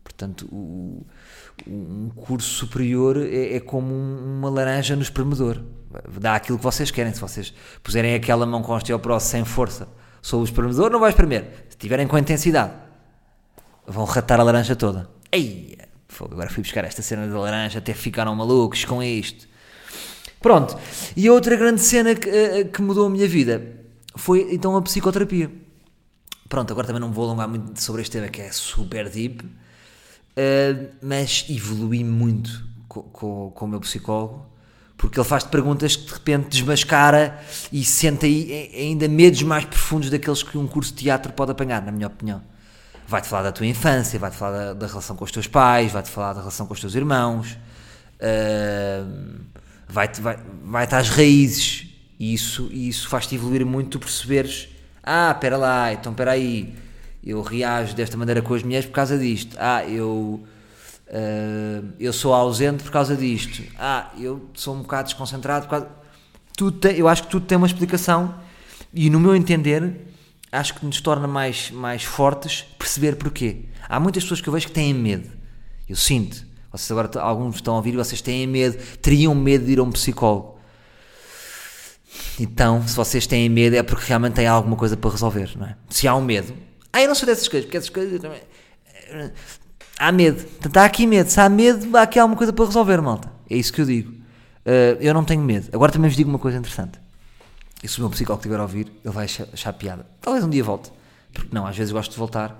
Portanto, 0.03 0.45
o- 0.51 1.05
um 1.67 2.09
curso 2.09 2.47
superior 2.49 3.17
é, 3.17 3.55
é 3.55 3.59
como 3.59 3.93
um- 3.93 4.37
uma 4.39 4.49
laranja 4.49 4.95
no 4.95 5.01
espremedor. 5.01 5.61
Dá 6.19 6.35
aquilo 6.35 6.57
que 6.57 6.63
vocês 6.63 6.91
querem. 6.91 7.13
Se 7.13 7.21
vocês 7.21 7.53
puserem 7.81 8.13
aquela 8.15 8.45
mão 8.45 8.61
com 8.61 8.73
osteoporose 8.73 9.27
sem 9.27 9.45
força 9.45 9.87
sobre 10.21 10.43
o 10.43 10.49
espremedor, 10.49 10.91
não 10.91 10.99
vai 10.99 11.09
espremer. 11.09 11.65
Se 11.69 11.77
tiverem 11.77 12.07
com 12.07 12.17
intensidade, 12.17 12.73
vão 13.87 14.03
ratar 14.05 14.39
a 14.39 14.43
laranja 14.43 14.75
toda. 14.75 15.09
Ei, 15.31 15.77
agora 16.19 16.49
fui 16.49 16.63
buscar 16.63 16.83
esta 16.83 17.01
cena 17.01 17.27
da 17.27 17.39
laranja, 17.39 17.79
até 17.79 17.93
ficaram 17.93 18.35
malucos 18.35 18.83
com 18.85 19.01
isto. 19.01 19.47
Pronto, 20.41 20.77
e 21.15 21.27
a 21.27 21.33
outra 21.33 21.55
grande 21.55 21.81
cena 21.81 22.13
que, 22.13 22.29
eh, 22.29 22.63
que 22.65 22.81
mudou 22.81 23.07
a 23.07 23.09
minha 23.09 23.27
vida 23.27 23.65
foi 24.15 24.47
então 24.53 24.75
a 24.75 24.81
psicoterapia. 24.81 25.51
Pronto, 26.47 26.71
agora 26.71 26.85
também 26.85 27.01
não 27.01 27.11
vou 27.11 27.25
alongar 27.25 27.47
muito 27.47 27.81
sobre 27.81 28.01
este 28.03 28.11
tema 28.11 28.27
que 28.27 28.41
é 28.41 28.51
super 28.51 29.09
deep, 29.09 29.43
mas 31.01 31.45
evolui 31.49 32.03
muito 32.03 32.63
co- 32.87 33.03
co- 33.03 33.51
com, 33.51 33.65
o 33.65 33.67
meu 33.67 33.79
psicólogo, 33.79 34.45
porque 34.97 35.19
ele 35.19 35.27
faz-te 35.27 35.49
perguntas 35.49 35.95
que 35.95 36.05
de 36.05 36.13
repente 36.13 36.47
desmascara 36.49 37.39
e 37.71 37.83
sente 37.83 38.25
aí 38.25 38.71
ainda 38.75 39.07
medos 39.07 39.41
mais 39.43 39.65
profundos 39.65 40.09
daqueles 40.09 40.43
que 40.43 40.57
um 40.57 40.67
curso 40.67 40.93
de 40.93 41.03
teatro 41.03 41.33
pode 41.33 41.51
apanhar, 41.51 41.81
na 41.81 41.91
minha 41.91 42.07
opinião. 42.07 42.41
Vai-te 43.07 43.27
falar 43.27 43.43
da 43.43 43.51
tua 43.51 43.67
infância, 43.67 44.17
vai-te 44.17 44.35
falar 44.35 44.57
da, 44.57 44.73
da 44.73 44.87
relação 44.87 45.15
com 45.15 45.23
os 45.23 45.31
teus 45.31 45.47
pais, 45.47 45.91
vai-te 45.91 46.09
falar 46.09 46.33
da 46.33 46.39
relação 46.39 46.65
com 46.65 46.73
os 46.73 46.79
teus 46.79 46.95
irmãos, 46.95 47.57
uh, 48.21 49.41
vai-te 49.87 50.21
vai, 50.21 50.39
vai 50.63 50.87
às 50.91 51.09
raízes. 51.09 51.87
E 52.17 52.33
isso, 52.33 52.69
e 52.71 52.87
isso 52.87 53.09
faz-te 53.09 53.35
evoluir 53.35 53.65
muito, 53.65 53.89
tu 53.89 53.99
perceberes, 53.99 54.69
ah, 55.03 55.31
espera 55.31 55.57
lá, 55.57 55.93
então 55.93 56.13
espera 56.13 56.31
aí, 56.31 56.73
eu 57.25 57.41
reajo 57.41 57.95
desta 57.95 58.15
maneira 58.15 58.41
com 58.41 58.53
as 58.53 58.61
mulheres 58.61 58.85
por 58.85 58.93
causa 58.93 59.17
disto. 59.17 59.57
Ah, 59.59 59.83
eu, 59.85 60.43
uh, 61.07 61.85
eu 61.99 62.13
sou 62.13 62.33
ausente 62.33 62.83
por 62.83 62.91
causa 62.91 63.15
disto. 63.15 63.63
Ah, 63.79 64.11
eu 64.19 64.49
sou 64.53 64.75
um 64.75 64.81
bocado 64.81 65.05
desconcentrado 65.05 65.65
por 65.65 65.71
causa... 65.71 65.87
Tudo 66.55 66.77
tem, 66.77 66.95
eu 66.97 67.07
acho 67.07 67.23
que 67.23 67.29
tudo 67.29 67.45
tem 67.45 67.57
uma 67.57 67.67
explicação 67.67 68.35
e 68.93 69.09
no 69.09 69.19
meu 69.19 69.35
entender 69.35 70.07
acho 70.51 70.75
que 70.75 70.85
nos 70.85 71.01
torna 71.01 71.27
mais, 71.27 71.71
mais 71.71 72.03
fortes 72.03 72.61
perceber 72.77 73.15
porquê. 73.15 73.65
Há 73.89 73.99
muitas 73.99 74.23
pessoas 74.23 74.39
que 74.39 74.47
eu 74.47 74.53
vejo 74.53 74.67
que 74.67 74.73
têm 74.73 74.93
medo. 74.93 75.29
Eu 75.87 75.95
sinto. 75.95 76.45
Vocês 76.71 76.91
agora, 76.91 77.19
alguns 77.21 77.55
estão 77.55 77.73
a 77.73 77.77
ouvir 77.77 77.93
e 77.93 77.97
vocês 77.97 78.21
têm 78.21 78.45
medo, 78.45 78.77
teriam 79.01 79.33
medo 79.33 79.65
de 79.65 79.73
ir 79.73 79.79
a 79.79 79.83
um 79.83 79.91
psicólogo. 79.91 80.59
Então, 82.39 82.85
se 82.87 82.95
vocês 82.95 83.25
têm 83.27 83.49
medo 83.49 83.75
é 83.75 83.83
porque 83.83 84.05
realmente 84.07 84.33
têm 84.33 84.47
alguma 84.47 84.75
coisa 84.75 84.95
para 84.95 85.09
resolver, 85.09 85.51
não 85.57 85.67
é? 85.67 85.75
Se 85.89 86.07
há 86.07 86.15
um 86.15 86.21
medo. 86.21 86.53
Ah, 86.95 87.01
eu 87.01 87.09
não 87.09 87.15
sou 87.15 87.25
dessas 87.25 87.45
coisas, 87.49 87.65
porque 87.65 87.75
essas 87.75 87.89
coisas 87.89 88.21
também... 88.21 88.41
Há 89.99 90.13
medo. 90.13 90.41
Portanto, 90.43 90.77
há 90.77 90.85
aqui 90.85 91.05
medo. 91.05 91.29
Se 91.29 91.37
há 91.41 91.49
medo, 91.49 91.97
há 91.97 92.03
aqui 92.03 92.17
alguma 92.17 92.37
coisa 92.37 92.53
para 92.53 92.63
resolver, 92.63 93.01
malta. 93.01 93.29
É 93.49 93.57
isso 93.57 93.73
que 93.73 93.81
eu 93.81 93.85
digo. 93.85 94.11
Uh, 94.11 94.95
eu 95.01 95.13
não 95.13 95.25
tenho 95.25 95.41
medo. 95.41 95.67
Agora 95.73 95.91
também 95.91 96.09
vos 96.09 96.15
digo 96.15 96.29
uma 96.29 96.39
coisa 96.39 96.57
interessante. 96.57 96.97
E 97.83 97.87
se 97.89 97.97
o 97.97 98.01
meu 98.01 98.09
psicólogo 98.11 98.39
estiver 98.39 98.61
a 98.61 98.61
ouvir, 98.61 98.89
ele 99.03 99.13
vai 99.13 99.25
achar, 99.25 99.45
achar 99.51 99.73
piada. 99.73 100.07
Talvez 100.21 100.45
um 100.45 100.49
dia 100.49 100.63
volte. 100.63 100.89
Porque 101.33 101.53
não, 101.53 101.67
às 101.67 101.75
vezes 101.75 101.91
gosto 101.91 102.11
de 102.11 102.17
voltar. 102.17 102.51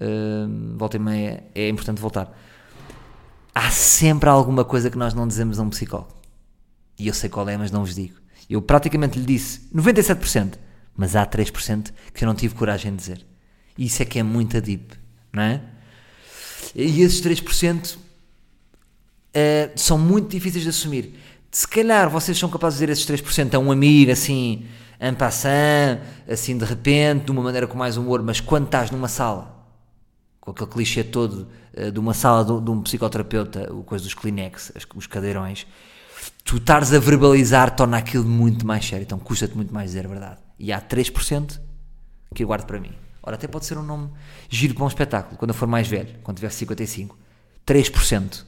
Uh, 0.00 0.76
volta 0.78 0.96
e 0.96 1.00
meia 1.00 1.42
é 1.52 1.68
importante 1.68 2.00
voltar. 2.00 2.32
Há 3.52 3.68
sempre 3.72 4.28
alguma 4.28 4.64
coisa 4.64 4.90
que 4.90 4.96
nós 4.96 5.12
não 5.12 5.26
dizemos 5.26 5.58
a 5.58 5.62
um 5.64 5.70
psicólogo. 5.70 6.14
E 6.96 7.08
eu 7.08 7.14
sei 7.14 7.28
qual 7.28 7.48
é, 7.48 7.56
mas 7.56 7.72
não 7.72 7.80
vos 7.80 7.96
digo. 7.96 8.14
Eu 8.48 8.62
praticamente 8.62 9.18
lhe 9.18 9.26
disse 9.26 9.68
97%, 9.74 10.54
mas 10.96 11.16
há 11.16 11.26
3% 11.26 11.92
que 12.14 12.22
eu 12.22 12.28
não 12.28 12.34
tive 12.36 12.54
coragem 12.54 12.92
de 12.92 12.98
dizer. 12.98 13.29
Isso 13.80 14.02
é 14.02 14.04
que 14.04 14.18
é 14.18 14.22
muito 14.22 14.60
deep, 14.60 14.94
não 15.32 15.42
é? 15.42 15.62
E 16.74 17.00
esses 17.00 17.22
3% 17.22 17.96
uh, 17.96 17.98
são 19.74 19.96
muito 19.98 20.28
difíceis 20.28 20.64
de 20.64 20.68
assumir. 20.68 21.18
Se 21.50 21.66
calhar 21.66 22.10
vocês 22.10 22.38
são 22.38 22.50
capazes 22.50 22.78
de 22.78 22.86
dizer 22.86 22.92
esses 22.92 23.24
3% 23.24 23.54
a 23.54 23.58
um 23.58 23.72
amigo, 23.72 24.12
assim, 24.12 24.66
en 25.00 25.14
passant, 25.14 25.98
assim 26.30 26.58
de 26.58 26.64
repente, 26.66 27.24
de 27.24 27.30
uma 27.30 27.42
maneira 27.42 27.66
com 27.66 27.78
mais 27.78 27.96
humor, 27.96 28.22
mas 28.22 28.38
quando 28.38 28.66
estás 28.66 28.90
numa 28.90 29.08
sala, 29.08 29.66
com 30.42 30.50
aquele 30.50 30.70
clichê 30.70 31.02
todo 31.02 31.48
uh, 31.74 31.90
de 31.90 31.98
uma 31.98 32.12
sala 32.12 32.44
de, 32.44 32.60
de, 32.62 32.70
um 32.70 32.82
psicoterapeuta, 32.82 33.72
o 33.72 33.82
coisa 33.82 34.04
dos 34.04 34.12
Kleenex, 34.12 34.72
os 34.94 35.06
cadeirões, 35.06 35.66
tu 36.44 36.58
estares 36.58 36.92
a 36.92 36.98
verbalizar 36.98 37.74
torna 37.74 37.96
aquilo 37.96 38.26
muito 38.26 38.66
mais 38.66 38.86
sério, 38.86 39.04
então 39.04 39.18
custa-te 39.18 39.56
muito 39.56 39.72
mais 39.72 39.92
dizer 39.92 40.04
a 40.04 40.08
verdade. 40.10 40.40
E 40.58 40.70
há 40.70 40.82
3% 40.82 41.58
que 42.34 42.44
eu 42.44 42.46
guardo 42.46 42.66
para 42.66 42.78
mim. 42.78 42.92
Ora, 43.22 43.36
até 43.36 43.46
pode 43.46 43.66
ser 43.66 43.76
um 43.76 43.82
nome 43.82 44.10
giro 44.48 44.74
para 44.74 44.84
um 44.84 44.88
espetáculo, 44.88 45.36
quando 45.36 45.50
eu 45.50 45.54
for 45.54 45.68
mais 45.68 45.86
velho, 45.86 46.18
quando 46.22 46.36
tiver 46.38 46.50
55. 46.50 47.18
3%. 47.66 48.44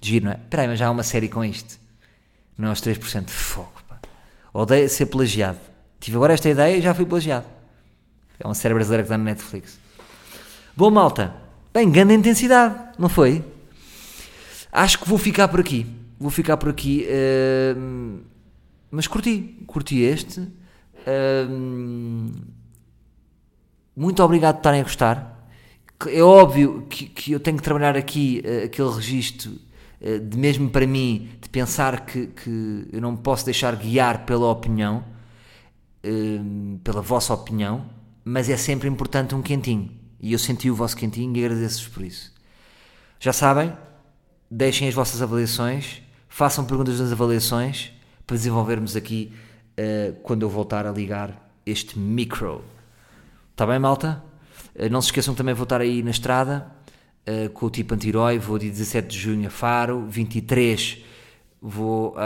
Giro, 0.00 0.26
não 0.26 0.32
é? 0.32 0.34
Espera 0.34 0.62
aí, 0.62 0.68
mas 0.68 0.78
já 0.78 0.88
há 0.88 0.90
uma 0.90 1.02
série 1.02 1.28
com 1.28 1.44
isto. 1.44 1.78
Não 2.58 2.68
é 2.68 2.72
os 2.72 2.80
3%. 2.80 3.28
Fogo, 3.28 3.72
pá. 3.88 3.98
Odeio 4.52 4.88
ser 4.88 5.06
plagiado. 5.06 5.58
Tive 6.00 6.16
agora 6.16 6.34
esta 6.34 6.48
ideia 6.48 6.76
e 6.76 6.82
já 6.82 6.92
fui 6.92 7.06
plagiado. 7.06 7.46
É 8.38 8.46
uma 8.46 8.54
série 8.54 8.74
brasileira 8.74 9.02
que 9.02 9.06
está 9.06 9.16
na 9.16 9.24
Netflix. 9.24 9.78
Bom, 10.76 10.90
malta. 10.90 11.34
Bem, 11.72 11.90
grande 11.90 12.14
intensidade, 12.14 12.74
não 12.98 13.08
foi? 13.08 13.44
Acho 14.70 14.98
que 14.98 15.08
vou 15.08 15.18
ficar 15.18 15.48
por 15.48 15.60
aqui. 15.60 15.86
Vou 16.18 16.30
ficar 16.30 16.56
por 16.56 16.68
aqui. 16.68 17.06
Uh, 17.08 18.20
mas 18.90 19.06
curti. 19.06 19.64
Curti 19.66 20.00
este. 20.00 20.40
Uh, 20.40 22.30
muito 23.96 24.22
obrigado 24.22 24.56
por 24.56 24.60
estarem 24.60 24.80
a 24.80 24.84
gostar. 24.84 25.48
É 26.08 26.20
óbvio 26.20 26.86
que, 26.90 27.06
que 27.06 27.32
eu 27.32 27.40
tenho 27.40 27.56
que 27.56 27.62
trabalhar 27.62 27.96
aqui 27.96 28.42
uh, 28.44 28.64
aquele 28.64 28.90
registro 28.90 29.52
uh, 30.00 30.18
de 30.18 30.36
mesmo 30.36 30.68
para 30.68 30.86
mim, 30.86 31.30
de 31.40 31.48
pensar 31.48 32.04
que, 32.04 32.26
que 32.26 32.88
eu 32.92 33.00
não 33.00 33.12
me 33.12 33.18
posso 33.18 33.44
deixar 33.44 33.76
guiar 33.76 34.26
pela 34.26 34.50
opinião, 34.50 35.04
uh, 36.04 36.78
pela 36.82 37.00
vossa 37.00 37.32
opinião, 37.32 37.88
mas 38.24 38.50
é 38.50 38.56
sempre 38.56 38.88
importante 38.88 39.34
um 39.34 39.40
quentinho. 39.40 39.92
E 40.20 40.32
eu 40.32 40.38
senti 40.38 40.68
o 40.70 40.74
vosso 40.74 40.96
quentinho 40.96 41.36
e 41.36 41.44
agradeço-vos 41.44 41.88
por 41.94 42.02
isso. 42.02 42.32
Já 43.20 43.32
sabem, 43.32 43.72
deixem 44.50 44.88
as 44.88 44.94
vossas 44.94 45.22
avaliações, 45.22 46.02
façam 46.28 46.64
perguntas 46.64 46.98
nas 46.98 47.12
avaliações 47.12 47.92
para 48.26 48.36
desenvolvermos 48.36 48.96
aqui 48.96 49.32
quando 50.22 50.42
eu 50.42 50.48
voltar 50.48 50.86
a 50.86 50.90
ligar 50.90 51.50
este 51.66 51.98
micro. 51.98 52.64
Está 53.54 53.64
bem, 53.64 53.78
malta? 53.78 54.20
Uh, 54.74 54.90
não 54.90 55.00
se 55.00 55.06
esqueçam 55.06 55.32
que 55.32 55.38
também 55.38 55.54
vou 55.54 55.62
estar 55.62 55.80
aí 55.80 56.02
na 56.02 56.10
estrada 56.10 56.66
uh, 57.24 57.48
com 57.50 57.66
o 57.66 57.70
tipo 57.70 57.94
anti-herói. 57.94 58.36
Vou 58.36 58.58
dia 58.58 58.68
17 58.68 59.06
de 59.06 59.16
junho 59.16 59.46
a 59.46 59.50
Faro, 59.50 60.04
23 60.08 60.98
vou 61.62 62.14
uh, 62.14 62.16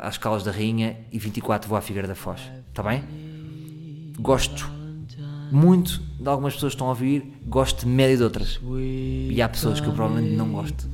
às 0.00 0.16
Calas 0.16 0.44
da 0.44 0.52
Rainha 0.52 0.96
e 1.10 1.18
24 1.18 1.68
vou 1.68 1.76
à 1.76 1.80
Figueira 1.80 2.06
da 2.06 2.14
Foz. 2.14 2.40
Está 2.68 2.84
bem? 2.84 3.02
Gosto 4.20 4.70
muito 5.50 6.00
de 6.20 6.28
algumas 6.28 6.54
pessoas 6.54 6.74
que 6.74 6.76
estão 6.76 6.86
a 6.86 6.90
ouvir, 6.90 7.40
gosto 7.44 7.80
de 7.80 7.86
média 7.88 8.16
de 8.16 8.22
outras. 8.22 8.60
E 9.32 9.42
há 9.42 9.48
pessoas 9.48 9.80
que 9.80 9.88
eu 9.88 9.92
provavelmente 9.92 10.36
não 10.36 10.48
gosto. 10.52 10.88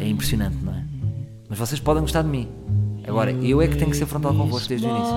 É 0.00 0.08
impressionante, 0.08 0.56
não 0.62 0.72
é? 0.72 0.82
Mas 1.46 1.58
vocês 1.58 1.78
podem 1.78 2.00
gostar 2.00 2.22
de 2.22 2.28
mim. 2.28 2.48
Agora, 3.06 3.32
eu 3.32 3.60
é 3.60 3.68
que 3.68 3.76
tenho 3.76 3.90
que 3.90 3.98
ser 3.98 4.06
frontal 4.06 4.34
convosco 4.34 4.66
desde 4.66 4.86
o 4.86 4.90
início. 4.90 5.14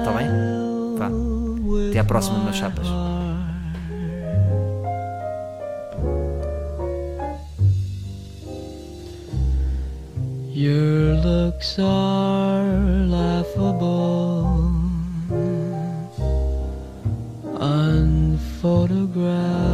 Está 0.00 0.12
bem? 0.12 0.28
Vá. 0.98 1.47
Até 1.90 1.98
à 1.98 2.04
próxima, 2.04 2.38
meus 2.38 2.56
chapas. 2.56 2.86
Your 10.54 11.16
looks 11.22 11.78
are 11.78 12.64
laughable, 13.06 14.46
unphotographable. 17.60 19.67